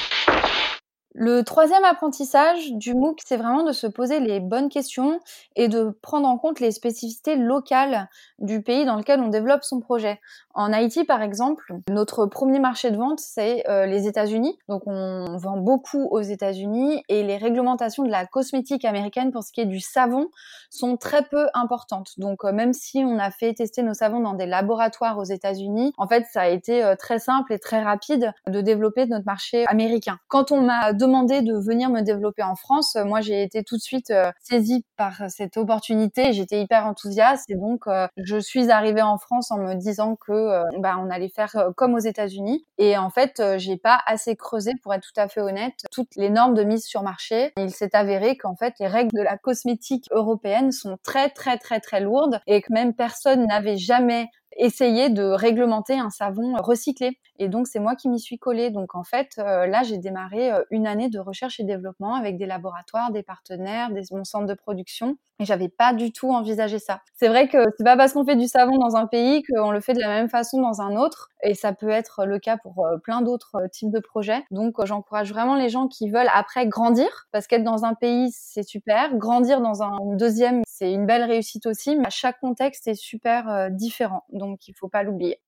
Le 1.14 1.44
troisième 1.44 1.84
apprentissage 1.84 2.72
du 2.74 2.94
MOOC, 2.94 3.20
c'est 3.26 3.36
vraiment 3.36 3.64
de 3.64 3.74
se 3.74 3.86
poser 3.86 4.22
les 4.22 4.40
bonnes 4.40 4.70
questions 4.70 5.20
et 5.58 5.68
de 5.68 5.90
prendre 6.02 6.28
en 6.28 6.38
compte 6.38 6.62
les 6.62 6.72
spécificités 6.72 7.36
locales 7.36 8.10
du 8.40 8.62
pays 8.62 8.86
dans 8.86 8.96
lequel 8.96 9.20
on 9.20 9.28
développe 9.28 9.64
son 9.64 9.82
projet. 9.82 10.22
En 10.54 10.74
Haïti, 10.74 11.04
par 11.06 11.22
exemple, 11.22 11.64
notre 11.90 12.26
premier 12.26 12.60
marché 12.60 12.92
de 12.92 12.98
vente, 12.98 13.20
c'est 13.20 13.64
euh, 13.70 13.86
les 13.86 14.08
États-Unis. 14.08 14.58
Donc, 14.68 14.84
on 14.86 15.38
vend 15.38 15.58
beaucoup 15.58 16.08
aux 16.12 16.22
États-Unis 16.22 17.04
et 17.10 17.24
les 17.24 17.38
réglementations 17.38 18.04
de 18.04 18.10
la 18.10 18.26
cosmétique 18.26 18.86
américaine 18.86 19.32
pour 19.32 19.44
ce 19.44 19.52
qui 19.52 19.62
est 19.62 19.66
du 19.66 19.80
savon 19.80 20.28
sont 20.70 20.98
très 20.98 21.24
peu 21.24 21.48
importantes. 21.54 22.12
Donc, 22.18 22.44
euh, 22.44 22.52
même 22.52 22.74
si 22.74 23.00
on 23.06 23.18
a 23.18 23.32
fait 23.32 23.54
tester 23.54 23.84
nos 23.84 23.94
savons 23.94 24.20
dans 24.20 24.34
des 24.34 24.46
laboratoires 24.46 25.18
aux 25.18 25.24
États-Unis, 25.24 25.94
en 25.98 26.08
fait, 26.08 26.26
ça 26.32 26.42
a 26.42 26.48
été 26.48 26.84
euh, 26.84 26.96
très 26.96 27.20
simple 27.20 27.54
et 27.54 27.60
très 27.60 27.82
rapide 27.82 28.34
de 28.48 28.62
développer 28.62 29.06
notre 29.06 29.26
marché 29.26 29.66
américain. 29.68 30.18
Quand 30.28 30.52
on 30.52 30.62
m'a 30.62 30.94
demandé 30.94 31.42
de 31.42 31.54
venir 31.54 31.90
me 31.90 32.02
développer 32.02 32.44
en 32.44 32.56
France, 32.56 32.98
moi 33.06 33.22
j'ai 33.22 33.44
été 33.44 33.64
tout 33.64 33.76
de 33.76 33.82
suite 33.82 34.14
saisie 34.42 34.86
par 34.98 35.30
cette 35.30 35.58
opportunité. 35.58 36.34
J'étais 36.34 36.62
hyper 36.62 36.86
enthousiaste 36.86 37.50
et 37.50 37.56
donc 37.56 37.86
je 38.18 38.38
suis 38.38 38.70
arrivée 38.70 39.02
en 39.02 39.18
France 39.18 39.52
en 39.52 39.58
me 39.58 39.76
disant 39.76 40.16
que 40.16 40.41
euh, 40.50 40.64
bah, 40.80 40.96
on 41.00 41.10
allait 41.10 41.30
faire 41.30 41.56
euh, 41.56 41.72
comme 41.76 41.94
aux 41.94 42.00
États-Unis. 42.00 42.66
Et 42.78 42.98
en 42.98 43.10
fait, 43.10 43.40
euh, 43.40 43.58
j'ai 43.58 43.78
pas 43.78 44.00
assez 44.06 44.36
creusé 44.36 44.74
pour 44.82 44.94
être 44.94 45.04
tout 45.04 45.20
à 45.20 45.28
fait 45.28 45.42
honnête 45.42 45.74
toutes 45.92 46.16
les 46.16 46.30
normes 46.30 46.54
de 46.54 46.64
mise 46.64 46.86
sur 46.86 47.04
marché. 47.04 47.52
Il 47.58 47.72
s'est 47.72 47.96
avéré 47.96 48.38
qu'en 48.38 48.56
fait, 48.56 48.74
les 48.80 48.88
règles 48.88 49.12
de 49.14 49.22
la 49.22 49.38
cosmétique 49.38 50.08
européenne 50.12 50.72
sont 50.72 50.98
très 51.04 51.30
très 51.30 51.58
très 51.58 51.80
très 51.80 52.02
lourdes 52.02 52.40
et 52.48 52.62
que 52.62 52.72
même 52.74 52.94
personne 52.94 53.46
n'avait 53.46 53.78
jamais 53.78 54.28
essayé 54.58 55.10
de 55.10 55.24
réglementer 55.24 55.98
un 55.98 56.10
savon 56.10 56.56
recyclé. 56.58 57.18
Et 57.42 57.50
donc, 57.50 57.66
c'est 57.66 57.80
moi 57.80 57.96
qui 57.96 58.08
m'y 58.08 58.20
suis 58.20 58.38
collée. 58.38 58.70
Donc, 58.70 58.94
en 58.94 59.04
fait, 59.04 59.32
euh, 59.40 59.66
là, 59.66 59.82
j'ai 59.82 59.98
démarré 59.98 60.52
euh, 60.52 60.64
une 60.70 60.86
année 60.86 61.10
de 61.10 61.18
recherche 61.18 61.60
et 61.60 61.64
développement 61.64 62.14
avec 62.14 62.38
des 62.38 62.46
laboratoires, 62.46 63.12
des 63.12 63.24
partenaires, 63.24 63.90
des, 63.90 64.04
mon 64.12 64.24
centre 64.24 64.46
de 64.46 64.54
production. 64.54 65.18
Et 65.40 65.46
j'avais 65.46 65.70
pas 65.70 65.92
du 65.94 66.12
tout 66.12 66.30
envisagé 66.30 66.78
ça. 66.78 67.02
C'est 67.16 67.28
vrai 67.28 67.48
que 67.48 67.58
c'est 67.76 67.84
pas 67.84 67.98
parce 67.98 68.14
qu'on 68.14 68.24
fait 68.24 68.36
du 68.36 68.48
savon 68.48 68.78
dans 68.78 68.96
un 68.96 69.08
pays 69.08 69.42
qu'on 69.42 69.72
le 69.72 69.82
fait 69.82 69.94
de 69.94 70.00
la 70.00 70.10
même 70.10 70.30
façon 70.30 70.62
dans 70.62 70.82
un 70.82 70.96
autre. 70.98 71.30
Et 71.42 71.56
ça 71.56 71.74
peut 71.74 71.90
être 71.90 72.26
le 72.28 72.38
cas 72.38 72.58
pour 72.58 72.86
euh, 72.86 72.98
plein 73.00 73.24
d'autres 73.24 73.58
types 73.72 73.90
de 73.90 74.00
projets. 74.00 74.44
Donc, 74.52 74.76
j'encourage 74.86 75.34
vraiment 75.34 75.56
les 75.56 75.70
gens 75.70 75.88
qui 75.88 76.12
veulent 76.12 76.30
après 76.36 76.68
grandir, 76.68 77.28
parce 77.32 77.48
qu'être 77.48 77.64
dans 77.64 77.86
un 77.86 77.96
pays, 77.96 78.30
c'est 78.32 78.62
super. 78.62 79.16
Grandir 79.18 79.62
dans 79.62 79.82
un 79.82 79.98
deuxième, 80.16 80.62
c'est 80.68 80.94
une 80.94 81.08
belle 81.08 81.24
réussite 81.24 81.66
aussi. 81.66 81.96
Mais 81.96 82.12
chaque 82.12 82.40
contexte 82.40 82.88
est 82.88 82.94
super 82.94 83.72
différent. 83.72 84.26
Donc, 84.42 84.68
il 84.68 84.74
faut 84.74 84.90
pas 84.90 85.04
l'oublier. 85.04 85.40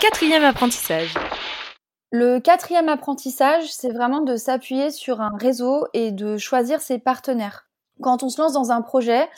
Quatrième 0.00 0.44
apprentissage. 0.44 1.14
Le 2.12 2.38
quatrième 2.40 2.88
apprentissage, 2.88 3.72
c'est 3.72 3.92
vraiment 3.92 4.20
de 4.20 4.36
s'appuyer 4.36 4.90
sur 4.90 5.20
un 5.20 5.36
réseau 5.38 5.86
et 5.94 6.10
de 6.10 6.36
choisir 6.36 6.80
ses 6.80 6.98
partenaires. 6.98 7.68
Quand 8.00 8.22
on 8.22 8.28
se 8.28 8.40
lance 8.40 8.52
dans 8.52 8.70
un 8.72 8.82
projet, 8.82 9.28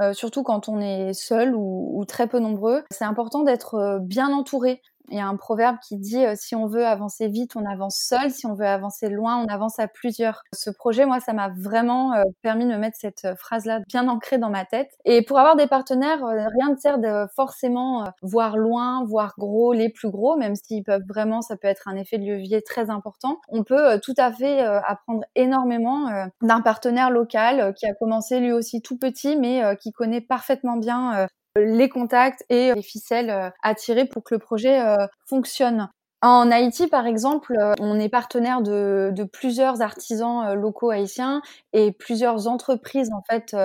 euh, 0.00 0.12
surtout 0.12 0.42
quand 0.42 0.68
on 0.68 0.80
est 0.80 1.12
seul 1.12 1.54
ou, 1.54 1.90
ou 1.94 2.04
très 2.04 2.26
peu 2.26 2.38
nombreux, 2.38 2.84
c'est 2.90 3.04
important 3.04 3.42
d'être 3.42 3.74
euh, 3.74 3.98
bien 3.98 4.32
entouré. 4.32 4.80
Il 5.10 5.16
y 5.16 5.20
a 5.20 5.26
un 5.26 5.36
proverbe 5.36 5.76
qui 5.82 5.96
dit 5.96 6.24
euh, 6.24 6.34
si 6.36 6.54
on 6.54 6.66
veut 6.66 6.86
avancer 6.86 7.26
vite, 7.26 7.56
on 7.56 7.66
avance 7.66 7.96
seul, 7.98 8.30
si 8.30 8.46
on 8.46 8.54
veut 8.54 8.66
avancer 8.66 9.08
loin, 9.08 9.38
on 9.38 9.46
avance 9.46 9.78
à 9.80 9.88
plusieurs. 9.88 10.42
Ce 10.52 10.70
projet, 10.70 11.04
moi, 11.04 11.18
ça 11.18 11.32
m'a 11.32 11.48
vraiment 11.48 12.14
euh, 12.14 12.22
permis 12.42 12.64
de 12.64 12.76
mettre 12.76 12.96
cette 12.98 13.24
euh, 13.24 13.34
phrase-là 13.34 13.80
bien 13.88 14.06
ancrée 14.06 14.38
dans 14.38 14.50
ma 14.50 14.64
tête. 14.64 14.92
Et 15.04 15.22
pour 15.22 15.38
avoir 15.38 15.56
des 15.56 15.66
partenaires, 15.66 16.24
rien 16.24 16.70
ne 16.70 16.76
sert 16.76 16.98
de 16.98 17.26
forcément 17.34 18.04
voir 18.22 18.56
loin, 18.56 19.04
voir 19.04 19.34
gros, 19.36 19.72
les 19.72 19.88
plus 19.88 20.10
gros, 20.10 20.36
même 20.36 20.54
s'ils 20.54 20.84
peuvent 20.84 21.02
vraiment, 21.08 21.42
ça 21.42 21.56
peut 21.56 21.68
être 21.68 21.88
un 21.88 21.96
effet 21.96 22.18
de 22.18 22.24
levier 22.24 22.62
très 22.62 22.88
important. 22.90 23.40
On 23.48 23.64
peut 23.64 23.98
tout 24.00 24.14
à 24.16 24.32
fait 24.32 24.60
apprendre 24.60 25.24
énormément 25.34 26.08
d'un 26.42 26.60
partenaire 26.60 27.10
local 27.10 27.74
qui 27.74 27.86
a 27.86 27.94
commencé 27.94 28.38
lui 28.40 28.52
aussi 28.52 28.82
tout 28.82 28.98
petit, 28.98 29.36
mais 29.36 29.76
qui 29.80 29.92
connaît 29.92 30.20
parfaitement 30.20 30.76
bien 30.76 31.28
les 31.56 31.88
contacts 31.88 32.44
et 32.48 32.72
les 32.74 32.82
ficelles 32.82 33.30
euh, 33.30 33.50
à 33.62 33.74
tirer 33.74 34.06
pour 34.06 34.24
que 34.24 34.34
le 34.34 34.38
projet 34.38 34.80
euh, 34.80 35.06
fonctionne. 35.26 35.88
En 36.22 36.50
Haïti, 36.50 36.86
par 36.86 37.06
exemple, 37.06 37.56
euh, 37.58 37.74
on 37.80 37.98
est 37.98 38.10
partenaire 38.10 38.60
de, 38.60 39.10
de 39.14 39.24
plusieurs 39.24 39.80
artisans 39.80 40.54
locaux 40.54 40.90
haïtiens 40.90 41.40
et 41.72 41.92
plusieurs 41.92 42.46
entreprises 42.46 43.10
en 43.12 43.22
fait 43.30 43.56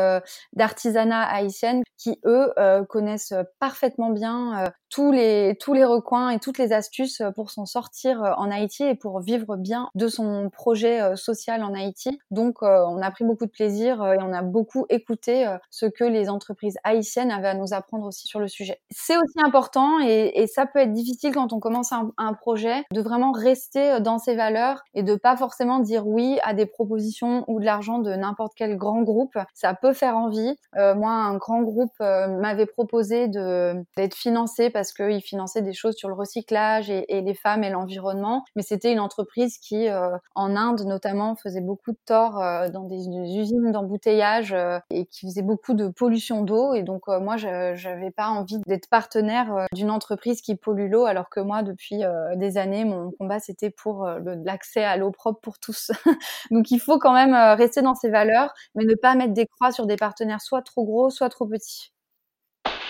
d'artisanat 0.54 1.24
haïtiennes 1.24 1.84
qui 1.98 2.20
eux 2.26 2.54
connaissent 2.90 3.34
parfaitement 3.60 4.10
bien 4.10 4.72
tous 4.90 5.12
les 5.12 5.58
tous 5.60 5.74
les 5.74 5.84
recoins 5.84 6.30
et 6.30 6.40
toutes 6.40 6.58
les 6.58 6.72
astuces 6.72 7.22
pour 7.36 7.52
s'en 7.52 7.66
sortir 7.66 8.22
en 8.38 8.52
Haïti 8.52 8.84
et 8.84 8.96
pour 8.96 9.20
vivre 9.22 9.56
bien 9.58 9.90
de 9.96 10.08
son 10.08 10.50
projet 10.50 11.16
social 11.16 11.64
en 11.64 11.74
Haïti. 11.74 12.20
Donc 12.32 12.62
on 12.62 13.02
a 13.02 13.12
pris 13.12 13.24
beaucoup 13.26 13.46
de 13.46 13.52
plaisir 13.52 14.06
et 14.06 14.18
on 14.22 14.34
a 14.34 14.42
beaucoup 14.42 14.86
écouté 14.90 15.52
ce 15.72 15.86
que 15.86 16.04
les 16.04 16.30
entreprises 16.30 16.78
haïtiennes 16.84 17.32
avaient 17.32 17.50
à 17.50 17.56
nous 17.56 17.74
apprendre 17.74 18.06
aussi 18.06 18.28
sur 18.28 18.40
le 18.40 18.48
sujet. 18.48 18.82
C'est 18.92 19.18
aussi 19.18 19.40
important 19.44 20.00
et, 20.00 20.32
et, 20.36 20.48
ça 20.48 20.66
peut 20.66 20.80
être 20.80 20.94
difficile 20.94 21.34
quand 21.34 21.54
on 21.54 21.60
commence 21.60 21.92
un, 21.92 22.12
un, 22.18 22.34
de 22.56 23.02
vraiment 23.02 23.32
rester 23.32 24.00
dans 24.00 24.18
ses 24.18 24.36
valeurs 24.36 24.84
et 24.94 25.04
de 25.04 25.16
pas 25.16 25.36
forcément 25.36 25.80
dire 25.80 26.08
oui 26.08 26.38
à 26.44 26.54
des 26.54 26.66
propositions 26.66 27.44
ou 27.48 27.60
de 27.60 27.66
l'argent 27.66 28.00
de 28.00 28.14
n'importe 28.14 28.54
quel 28.56 28.78
grand 28.78 29.02
groupe. 29.02 29.38
Ça 29.54 29.74
peut 29.74 29.94
faire 29.94 30.18
envie. 30.18 30.56
Euh, 30.78 30.96
moi, 30.96 31.12
un 31.12 31.36
grand 31.38 31.62
groupe 31.62 31.94
m'avait 32.00 32.66
proposé 32.66 33.28
d'être 33.28 34.16
financé 34.16 34.70
parce 34.70 34.94
qu'ils 34.94 35.22
finançaient 35.22 35.62
des 35.62 35.74
choses 35.74 35.96
sur 35.96 36.10
le 36.10 36.16
recyclage 36.16 36.90
et, 36.90 37.22
les 37.22 37.34
femmes 37.34 37.64
et 37.64 37.70
l'environnement. 37.70 38.44
Mais 38.56 38.62
c'était 38.62 38.92
une 38.92 39.00
entreprise 39.00 39.58
qui, 39.58 39.88
euh, 39.90 40.18
en 40.36 40.56
Inde 40.56 40.82
notamment, 40.86 41.36
faisait 41.36 41.62
beaucoup 41.62 41.92
de 41.92 42.00
tort 42.06 42.42
euh, 42.42 42.70
dans 42.70 42.84
des, 42.84 43.08
des 43.08 43.38
usines 43.38 43.72
d'embouteillage 43.72 44.54
euh, 44.54 44.80
et 44.90 45.06
qui 45.06 45.28
faisait 45.28 45.42
beaucoup 45.42 45.74
de 45.74 45.88
pollution 45.88 46.44
d'eau. 46.44 46.74
Et 46.74 46.84
donc 46.84 47.04
euh, 47.08 47.20
moi, 47.20 47.38
je 47.38 47.48
n'avais 47.48 48.12
pas 48.12 48.28
envie 48.28 48.60
d'être 48.66 48.90
partenaire 48.90 49.56
euh, 49.56 49.66
d'une 49.74 49.92
entreprise 49.92 50.42
qui 50.42 50.56
pollue 50.56 50.90
l'eau, 50.90 51.06
alors 51.06 51.30
que 51.30 51.40
moi, 51.40 51.64
depuis 51.64 52.02
des 52.36 52.58
années, 52.58 52.86
mon 52.86 53.12
combat 53.12 53.40
c'était 53.40 53.70
pour 53.70 54.08
l'accès 54.44 54.84
à 54.84 54.98
l'eau 54.98 55.12
propre 55.12 55.40
pour 55.42 55.60
tous. 55.60 55.92
donc 56.52 56.72
il 56.72 56.80
faut 56.80 57.00
quand 57.00 57.14
même 57.14 57.34
rester 57.58 57.82
dans 57.82 57.96
ses 57.96 58.10
valeurs, 58.10 58.54
mais 58.76 58.84
ne 58.86 58.96
pas 58.96 59.16
mettre 59.16 59.34
des 59.34 59.48
croix 59.48 59.72
sur 59.72 59.86
des 59.86 59.96
partenaires 59.96 60.42
soit 60.42 60.62
trop 60.62 60.86
gros, 60.86 61.10
soit 61.10 61.30
trop 61.30 61.46
petits. 61.46 61.92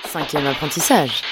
Cinquième 0.06 0.48
apprentissage. 0.48 1.24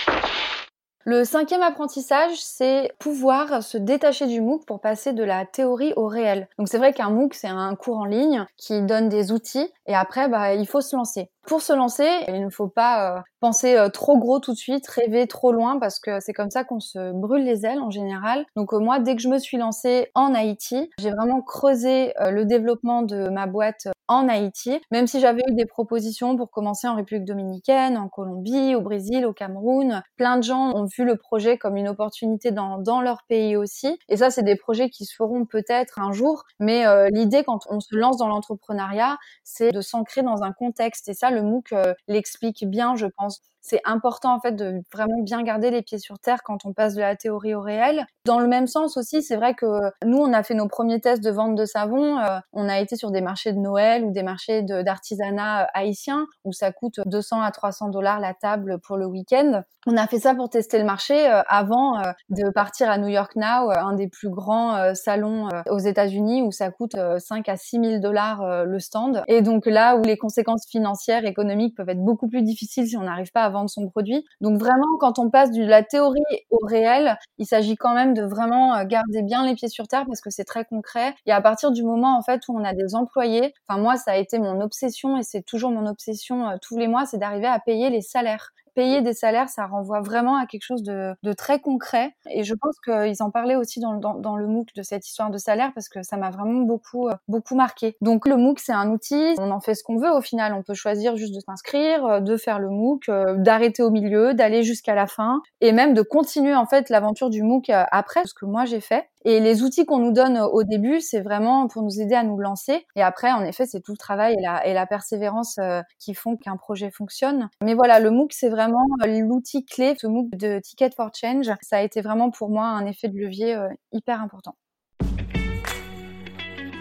Le 1.06 1.26
cinquième 1.26 1.62
apprentissage, 1.62 2.38
c'est 2.38 2.90
pouvoir 2.98 3.62
se 3.62 3.78
détacher 3.78 4.26
du 4.26 4.40
MOOC 4.40 4.66
pour 4.66 4.80
passer 4.80 5.12
de 5.12 5.24
la 5.24 5.46
théorie 5.46 5.92
au 5.98 6.08
réel. 6.08 6.48
Donc 6.58 6.70
c'est 6.70 6.78
vrai 6.78 6.94
qu'un 6.94 7.10
MOOC, 7.10 7.34
c'est 7.34 7.50
un 7.50 7.76
cours 7.76 7.98
en 7.98 8.06
ligne 8.06 8.46
qui 8.56 8.82
donne 8.82 9.10
des 9.10 9.34
outils 9.34 9.70
et 9.86 9.96
après, 9.96 10.30
bah, 10.30 10.54
il 10.54 10.66
faut 10.66 10.80
se 10.80 10.96
lancer. 10.96 11.30
Pour 11.46 11.62
se 11.62 11.74
lancer, 11.74 12.08
il 12.30 12.42
ne 12.42 12.50
faut 12.50 12.70
pas 12.70 13.18
euh, 13.18 13.22
penser 13.42 13.76
euh, 13.76 13.90
trop 13.90 14.18
gros 14.18 14.40
tout 14.40 14.54
de 14.54 14.58
suite, 14.58 14.88
rêver 14.88 15.28
trop 15.28 15.52
loin 15.52 15.78
parce 15.78 16.00
que 16.00 16.22
c'est 16.22 16.32
comme 16.32 16.50
ça 16.50 16.64
qu'on 16.64 16.80
se 16.80 17.12
brûle 17.12 17.44
les 17.44 17.66
ailes 17.66 17.82
en 17.82 17.92
général. 17.92 18.46
Donc 18.56 18.74
euh, 18.74 18.80
moi, 18.80 19.00
dès 19.00 19.18
que 19.18 19.22
je 19.22 19.28
me 19.28 19.38
suis 19.40 19.58
lancée 19.58 20.10
en 20.16 20.34
Haïti, 20.34 20.90
j'ai 21.00 21.12
vraiment 21.12 21.42
creusé 21.42 22.14
le 22.20 22.46
développement 22.46 23.02
de 23.02 23.28
ma 23.28 23.46
boîte 23.46 23.88
en 24.08 24.28
Haïti, 24.28 24.80
même 24.92 25.08
si 25.08 25.20
j'avais 25.20 25.42
eu 25.50 25.54
des 25.54 25.66
propositions 25.66 26.36
pour 26.38 26.52
commencer 26.52 26.88
en 26.88 26.96
République 26.96 27.26
dominicaine, 27.26 27.98
en 27.98 28.10
Colombie, 28.10 28.76
au 28.76 28.82
Brésil, 28.82 29.26
au 29.26 29.34
Cameroun. 29.34 30.02
Plein 30.18 30.38
de 30.38 30.44
gens 30.44 30.74
ont 30.76 30.86
vu 30.86 31.04
le 31.04 31.16
projet 31.16 31.58
comme 31.58 31.78
une 31.78 31.88
opportunité 31.88 32.52
dans, 32.52 33.02
leur 33.02 33.24
pays 33.28 33.56
aussi. 33.56 33.98
Et 34.10 34.18
ça, 34.18 34.30
c'est 34.30 34.44
des 34.44 34.56
projets 34.56 34.90
qui 34.90 35.06
se 35.06 35.16
feront 35.16 35.46
peut-être 35.46 36.00
un 36.00 36.12
jour. 36.12 36.44
Mais 36.60 36.84
l'idée, 37.12 37.44
quand 37.44 37.62
on 37.70 37.80
se 37.80 37.96
lance 37.96 38.18
dans 38.18 38.28
l'entrepreneuriat, 38.28 39.18
c'est 39.44 39.72
de 39.72 39.82
s'ancrer 39.82 40.22
dans 40.22 40.44
un 40.44 40.52
contexte. 40.52 41.10
Et 41.10 41.14
ça, 41.14 41.32
le 41.34 41.42
MOOC 41.44 41.74
euh, 41.74 41.94
l'explique 42.08 42.66
bien, 42.70 42.96
je 42.96 43.06
pense 43.08 43.42
c'est 43.64 43.82
important 43.86 44.36
en 44.36 44.40
fait 44.40 44.52
de 44.52 44.82
vraiment 44.94 45.22
bien 45.24 45.42
garder 45.42 45.72
les 45.72 45.82
pieds 45.82 45.98
sur 45.98 46.20
terre 46.20 46.44
quand 46.44 46.66
on 46.66 46.74
passe 46.74 46.94
de 46.94 47.02
la 47.02 47.16
théorie 47.16 47.56
au 47.56 47.62
réel. 47.62 48.06
Dans 48.26 48.40
le 48.40 48.48
même 48.48 48.68
sens 48.68 48.98
aussi, 48.98 49.24
c'est 49.24 49.36
vrai 49.36 49.56
que 49.56 49.66
nous, 50.06 50.18
on 50.18 50.32
a 50.34 50.44
fait 50.44 50.54
nos 50.54 50.68
premiers 50.68 51.00
tests 51.00 51.24
de 51.24 51.32
vente 51.32 51.56
de 51.56 51.66
savon. 51.66 52.20
Euh, 52.20 52.40
on 52.52 52.70
a 52.70 52.80
été 52.80 52.96
sur 52.96 53.12
des 53.12 53.22
marchés 53.22 53.54
de 53.54 53.58
Noël 53.58 54.04
ou 54.04 54.12
des 54.12 54.24
marchés 54.24 54.62
d'artisanat 54.62 55.64
euh, 55.64 55.68
haïtien 55.74 56.28
où 56.44 56.52
ça 56.52 56.72
coûte 56.72 57.00
200 57.06 57.42
à 57.42 57.52
300 57.52 57.90
dollars 57.90 58.20
la 58.20 58.34
table 58.34 58.80
pour 58.80 58.98
le 58.98 59.06
week-end. 59.06 59.64
On 59.86 59.98
a 59.98 60.08
fait 60.08 60.20
ça 60.20 60.34
pour 60.36 60.50
tester 60.50 60.78
le 60.78 60.86
marché 60.86 61.30
euh, 61.30 61.42
avant 61.48 62.02
de 62.30 62.50
partir 62.52 62.90
à 62.90 62.98
New 62.98 63.08
York 63.08 63.36
Now, 63.36 63.72
un 63.72 63.94
des 63.94 64.08
plus 64.08 64.30
grands 64.30 64.94
salons 64.94 65.50
aux 65.70 65.80
États-Unis 65.80 66.42
où 66.42 66.52
ça 66.52 66.70
coûte 66.70 66.96
5 67.18 67.50
à 67.50 67.58
6 67.58 67.80
000 67.84 68.00
dollars 68.00 68.66
le 68.66 68.80
stand. 68.80 69.24
Et 69.28 69.42
donc 69.42 69.66
là 69.66 69.96
où 69.96 70.02
les 70.02 70.18
conséquences 70.18 70.66
financières, 70.70 71.26
économiques 71.26 71.76
peuvent 71.76 71.90
être 71.90 72.04
beaucoup 72.04 72.28
plus 72.28 72.42
difficiles 72.42 72.88
si 72.88 72.98
on 72.98 73.04
n'arrive 73.04 73.32
pas 73.32 73.44
à 73.44 73.50
vendre 73.54 73.70
son 73.70 73.88
produit. 73.90 74.26
Donc 74.42 74.60
vraiment, 74.60 74.98
quand 75.00 75.20
on 75.20 75.30
passe 75.30 75.52
de 75.52 75.64
la 75.64 75.84
théorie 75.84 76.20
au 76.50 76.60
réel, 76.66 77.18
il 77.38 77.46
s'agit 77.46 77.78
quand 77.78 77.94
même 77.94 78.14
de 78.14 78.24
vraiment 78.24 78.76
euh, 78.76 78.84
garder 78.86 79.22
bien 79.22 79.46
les 79.46 79.56
pieds 79.56 79.70
sur 79.70 79.88
terre 79.88 80.06
parce 80.06 80.20
que 80.20 80.30
c'est 80.30 80.44
très 80.44 80.66
concret. 80.66 81.16
Et 81.26 81.32
à 81.32 81.42
partir 81.42 81.72
du 81.72 81.84
moment 81.84 82.18
en 82.18 82.22
fait 82.22 82.42
où 82.50 82.58
on 82.58 82.64
a 82.64 82.74
des 82.74 82.96
employés, 82.96 83.54
enfin 83.68 83.80
moi 83.80 83.96
ça 83.96 84.12
a 84.12 84.18
été 84.18 84.40
mon 84.40 84.60
obsession 84.60 85.18
et 85.18 85.24
c'est 85.24 85.44
toujours 85.44 85.72
mon 85.72 85.86
obsession 85.88 86.50
euh, 86.50 86.56
tous 86.62 86.78
les 86.78 86.88
mois, 86.88 87.06
c'est 87.06 87.18
d'arriver 87.18 87.48
à 87.48 87.60
payer 87.60 87.90
les 87.90 88.02
salaires 88.02 88.50
payer 88.74 89.02
des 89.02 89.14
salaires, 89.14 89.50
ça 89.50 89.66
renvoie 89.66 90.02
vraiment 90.02 90.38
à 90.38 90.46
quelque 90.46 90.64
chose 90.64 90.84
de, 90.84 91.14
de 91.24 91.34
très 91.34 91.60
concret. 91.60 92.16
Et 92.30 92.44
je 92.44 92.54
pense 92.54 92.80
qu'ils 92.80 93.22
en 93.24 93.32
parlaient 93.32 93.56
aussi 93.56 93.80
dans, 93.80 93.94
dans, 93.96 94.16
dans, 94.16 94.36
le 94.36 94.48
MOOC 94.48 94.74
de 94.76 94.84
cette 94.84 95.08
histoire 95.08 95.30
de 95.30 95.38
salaire 95.38 95.72
parce 95.74 95.90
que 95.90 96.04
ça 96.04 96.18
m'a 96.18 96.30
vraiment 96.30 96.62
beaucoup, 96.62 97.08
euh, 97.08 97.14
beaucoup 97.28 97.56
marqué. 97.56 97.96
Donc 98.02 98.28
le 98.28 98.36
MOOC, 98.36 98.60
c'est 98.60 98.74
un 98.74 98.90
outil, 98.90 99.36
on 99.38 99.52
en 99.52 99.60
fait 99.60 99.76
ce 99.76 99.84
qu'on 99.84 99.98
veut 99.98 100.12
au 100.12 100.22
final. 100.22 100.54
On 100.54 100.64
peut 100.64 100.74
choisir 100.74 101.16
juste 101.16 101.34
de 101.34 101.40
s'inscrire, 101.40 102.06
euh, 102.06 102.20
de 102.20 102.38
faire 102.38 102.60
le 102.60 102.70
MOOC, 102.70 103.10
euh, 103.10 103.36
d'arrêter 103.38 103.84
au 103.84 103.92
milieu, 103.92 104.34
d'aller 104.34 104.64
jusqu'à 104.64 104.96
la 104.96 105.08
fin 105.08 105.42
et 105.62 105.72
même 105.72 105.94
de 105.94 106.02
continuer 106.02 106.56
en 106.56 106.66
fait 106.66 106.90
l'aventure 106.90 107.30
du 107.30 107.44
MOOC 107.44 107.70
après, 107.70 108.26
ce 108.26 108.34
que 108.34 108.46
moi 108.46 108.66
j'ai 108.66 108.82
fait. 108.82 109.08
Et 109.26 109.40
les 109.40 109.64
outils 109.64 109.86
qu'on 109.86 110.00
nous 110.00 110.12
donne 110.12 110.38
au 110.38 110.64
début, 110.64 111.00
c'est 111.00 111.22
vraiment 111.22 111.68
pour 111.68 111.82
nous 111.82 112.02
aider 112.02 112.16
à 112.16 112.24
nous 112.24 112.38
lancer. 112.38 112.86
Et 112.96 113.02
après, 113.02 113.32
en 113.32 113.44
effet, 113.44 113.66
c'est 113.66 113.80
tout 113.80 113.94
le 113.94 113.98
travail 113.98 114.36
et 114.38 114.42
la, 114.42 114.68
et 114.68 114.74
la 114.74 114.86
persévérance 114.86 115.58
euh, 115.60 115.82
qui 115.98 116.14
font 116.14 116.36
qu'un 116.36 116.58
projet 116.58 116.92
fonctionne. 116.92 117.50
Mais 117.64 117.74
voilà, 117.74 118.00
le 118.00 118.12
MOOC, 118.12 118.34
c'est 118.34 118.50
vraiment 118.50 118.84
l'outil 119.06 119.66
clé. 119.66 119.96
Ce 119.98 120.08
MOOC 120.08 120.30
de 120.32 120.60
Ticket 120.60 120.90
for 120.96 121.10
Change, 121.14 121.50
ça 121.62 121.78
a 121.78 121.82
été 121.82 122.02
vraiment 122.02 122.32
pour 122.32 122.50
moi 122.50 122.66
un 122.66 122.86
effet 122.86 123.08
de 123.08 123.18
levier 123.18 123.56
euh, 123.56 123.70
hyper 123.94 124.22
important. 124.22 124.56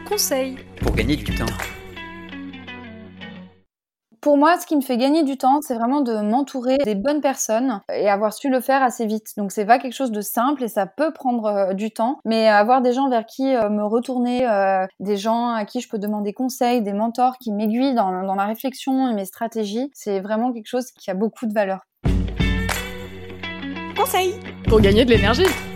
Conseil 0.08 0.56
pour 0.80 0.94
gagner 0.94 1.16
du 1.16 1.24
temps. 1.34 1.46
Pour 4.22 4.36
moi, 4.36 4.56
ce 4.56 4.66
qui 4.66 4.76
me 4.76 4.82
fait 4.82 4.98
gagner 4.98 5.24
du 5.24 5.36
temps, 5.36 5.60
c'est 5.62 5.74
vraiment 5.74 6.00
de 6.00 6.20
m'entourer 6.20 6.78
des 6.78 6.94
bonnes 6.94 7.20
personnes 7.20 7.80
et 7.92 8.08
avoir 8.08 8.32
su 8.32 8.48
le 8.48 8.60
faire 8.60 8.80
assez 8.80 9.04
vite. 9.04 9.32
Donc 9.36 9.50
c'est 9.50 9.66
pas 9.66 9.80
quelque 9.80 9.94
chose 9.94 10.12
de 10.12 10.20
simple 10.20 10.62
et 10.62 10.68
ça 10.68 10.86
peut 10.86 11.12
prendre 11.12 11.46
euh, 11.46 11.74
du 11.74 11.90
temps, 11.90 12.20
mais 12.24 12.46
avoir 12.46 12.82
des 12.82 12.92
gens 12.92 13.08
vers 13.08 13.26
qui 13.26 13.52
euh, 13.52 13.68
me 13.68 13.82
retourner, 13.82 14.48
euh, 14.48 14.86
des 15.00 15.16
gens 15.16 15.48
à 15.48 15.64
qui 15.64 15.80
je 15.80 15.88
peux 15.88 15.98
demander 15.98 16.32
conseil, 16.32 16.82
des 16.82 16.92
mentors 16.92 17.36
qui 17.38 17.50
m'aiguillent 17.50 17.94
dans, 17.94 18.22
dans 18.22 18.36
ma 18.36 18.46
réflexion 18.46 19.10
et 19.10 19.14
mes 19.14 19.24
stratégies, 19.24 19.90
c'est 19.92 20.20
vraiment 20.20 20.52
quelque 20.52 20.68
chose 20.68 20.92
qui 20.92 21.10
a 21.10 21.14
beaucoup 21.14 21.46
de 21.46 21.52
valeur. 21.52 21.80
Conseil 23.96 24.36
pour 24.68 24.80
gagner 24.80 25.04
de 25.04 25.10
l'énergie. 25.10 25.71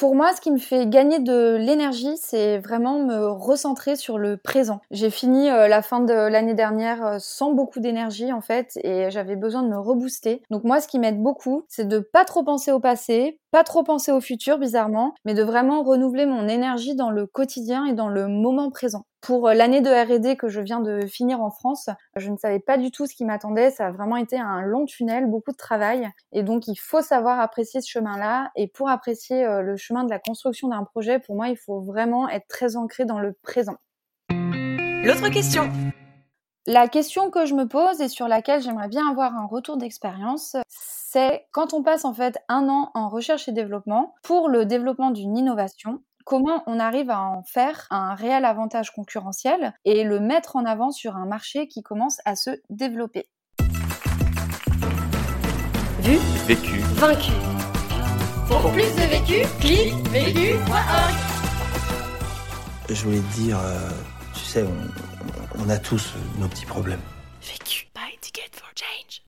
Pour 0.00 0.14
moi, 0.14 0.32
ce 0.34 0.40
qui 0.40 0.50
me 0.50 0.56
fait 0.56 0.88
gagner 0.88 1.18
de 1.18 1.56
l'énergie, 1.56 2.16
c'est 2.16 2.56
vraiment 2.56 3.00
me 3.00 3.26
recentrer 3.26 3.96
sur 3.96 4.16
le 4.16 4.38
présent. 4.38 4.80
J'ai 4.90 5.10
fini 5.10 5.50
euh, 5.50 5.68
la 5.68 5.82
fin 5.82 6.00
de 6.00 6.14
l'année 6.14 6.54
dernière 6.54 7.04
euh, 7.04 7.16
sans 7.18 7.52
beaucoup 7.52 7.80
d'énergie 7.80 8.32
en 8.32 8.40
fait 8.40 8.78
et 8.82 9.10
j'avais 9.10 9.36
besoin 9.36 9.62
de 9.62 9.68
me 9.68 9.78
rebooster. 9.78 10.40
Donc 10.48 10.64
moi, 10.64 10.80
ce 10.80 10.88
qui 10.88 10.98
m'aide 10.98 11.22
beaucoup, 11.22 11.66
c'est 11.68 11.86
de 11.86 11.98
pas 11.98 12.24
trop 12.24 12.42
penser 12.42 12.72
au 12.72 12.80
passé, 12.80 13.38
pas 13.50 13.64
trop 13.64 13.82
penser 13.82 14.12
au 14.12 14.20
futur 14.20 14.58
bizarrement, 14.58 15.14
mais 15.24 15.34
de 15.34 15.42
vraiment 15.42 15.82
renouveler 15.82 16.26
mon 16.26 16.48
énergie 16.48 16.94
dans 16.94 17.10
le 17.10 17.26
quotidien 17.26 17.86
et 17.86 17.92
dans 17.92 18.08
le 18.08 18.28
moment 18.28 18.70
présent. 18.70 19.06
Pour 19.20 19.48
euh, 19.48 19.54
l'année 19.54 19.80
de 19.80 19.90
R&D 19.90 20.36
que 20.36 20.48
je 20.48 20.60
viens 20.60 20.80
de 20.80 21.06
finir 21.06 21.40
en 21.40 21.50
France, 21.50 21.90
je 22.16 22.30
ne 22.30 22.36
savais 22.36 22.60
pas 22.60 22.78
du 22.78 22.90
tout 22.90 23.06
ce 23.06 23.14
qui 23.14 23.24
m'attendait. 23.24 23.70
Ça 23.70 23.88
a 23.88 23.90
vraiment 23.90 24.16
été 24.16 24.38
un 24.38 24.62
long 24.62 24.86
tunnel, 24.86 25.26
beaucoup 25.26 25.52
de 25.52 25.56
travail. 25.56 26.08
Et 26.32 26.42
donc, 26.42 26.68
il 26.68 26.76
faut 26.76 27.02
savoir 27.02 27.40
apprécier 27.40 27.80
ce 27.80 27.90
chemin-là. 27.90 28.50
Et 28.56 28.68
pour 28.68 28.88
apprécier 28.88 29.44
euh, 29.44 29.62
le 29.62 29.76
chemin 29.76 30.04
de 30.04 30.10
la 30.10 30.18
construction 30.18 30.68
d'un 30.68 30.84
projet, 30.84 31.18
pour 31.18 31.36
moi, 31.36 31.48
il 31.48 31.56
faut 31.56 31.80
vraiment 31.80 32.28
être 32.28 32.48
très 32.48 32.76
ancré 32.76 33.04
dans 33.04 33.18
le 33.18 33.34
présent. 33.42 33.76
L'autre 34.30 35.28
question. 35.30 35.70
La 36.66 36.88
question 36.88 37.30
que 37.30 37.46
je 37.46 37.54
me 37.54 37.66
pose 37.66 38.02
et 38.02 38.08
sur 38.08 38.28
laquelle 38.28 38.60
j'aimerais 38.60 38.88
bien 38.88 39.08
avoir 39.08 39.34
un 39.34 39.46
retour 39.46 39.78
d'expérience, 39.78 40.56
c'est 40.68 41.46
quand 41.52 41.72
on 41.72 41.82
passe 41.82 42.04
en 42.04 42.12
fait 42.12 42.36
un 42.48 42.68
an 42.68 42.90
en 42.92 43.08
recherche 43.08 43.48
et 43.48 43.52
développement 43.52 44.14
pour 44.22 44.50
le 44.50 44.66
développement 44.66 45.10
d'une 45.10 45.38
innovation, 45.38 46.02
comment 46.26 46.62
on 46.66 46.78
arrive 46.78 47.08
à 47.08 47.22
en 47.22 47.42
faire 47.44 47.86
un 47.88 48.14
réel 48.14 48.44
avantage 48.44 48.90
concurrentiel 48.90 49.72
et 49.86 50.04
le 50.04 50.20
mettre 50.20 50.56
en 50.56 50.66
avant 50.66 50.90
sur 50.90 51.16
un 51.16 51.24
marché 51.24 51.66
qui 51.66 51.82
commence 51.82 52.18
à 52.26 52.36
se 52.36 52.50
développer? 52.68 53.26
Vu, 56.00 56.18
vécu, 56.46 56.80
vaincu. 56.96 57.32
Pour 58.48 58.70
plus 58.72 58.94
de 58.96 59.08
vécu, 59.08 59.48
clique 59.60 59.94
vécu.org. 60.08 61.14
Je 62.90 63.04
voulais 63.04 63.20
te 63.20 63.34
dire, 63.40 63.58
euh, 63.58 63.88
tu 64.34 64.40
sais, 64.40 64.64
on, 64.64 65.09
on 65.58 65.68
a 65.68 65.78
tous 65.78 66.14
nos 66.38 66.48
petits 66.48 66.66
problèmes. 66.66 67.00
Vécu 67.42 67.88
by 67.94 68.16
Ticket 68.20 68.50
for 68.54 68.68
Change. 68.74 69.18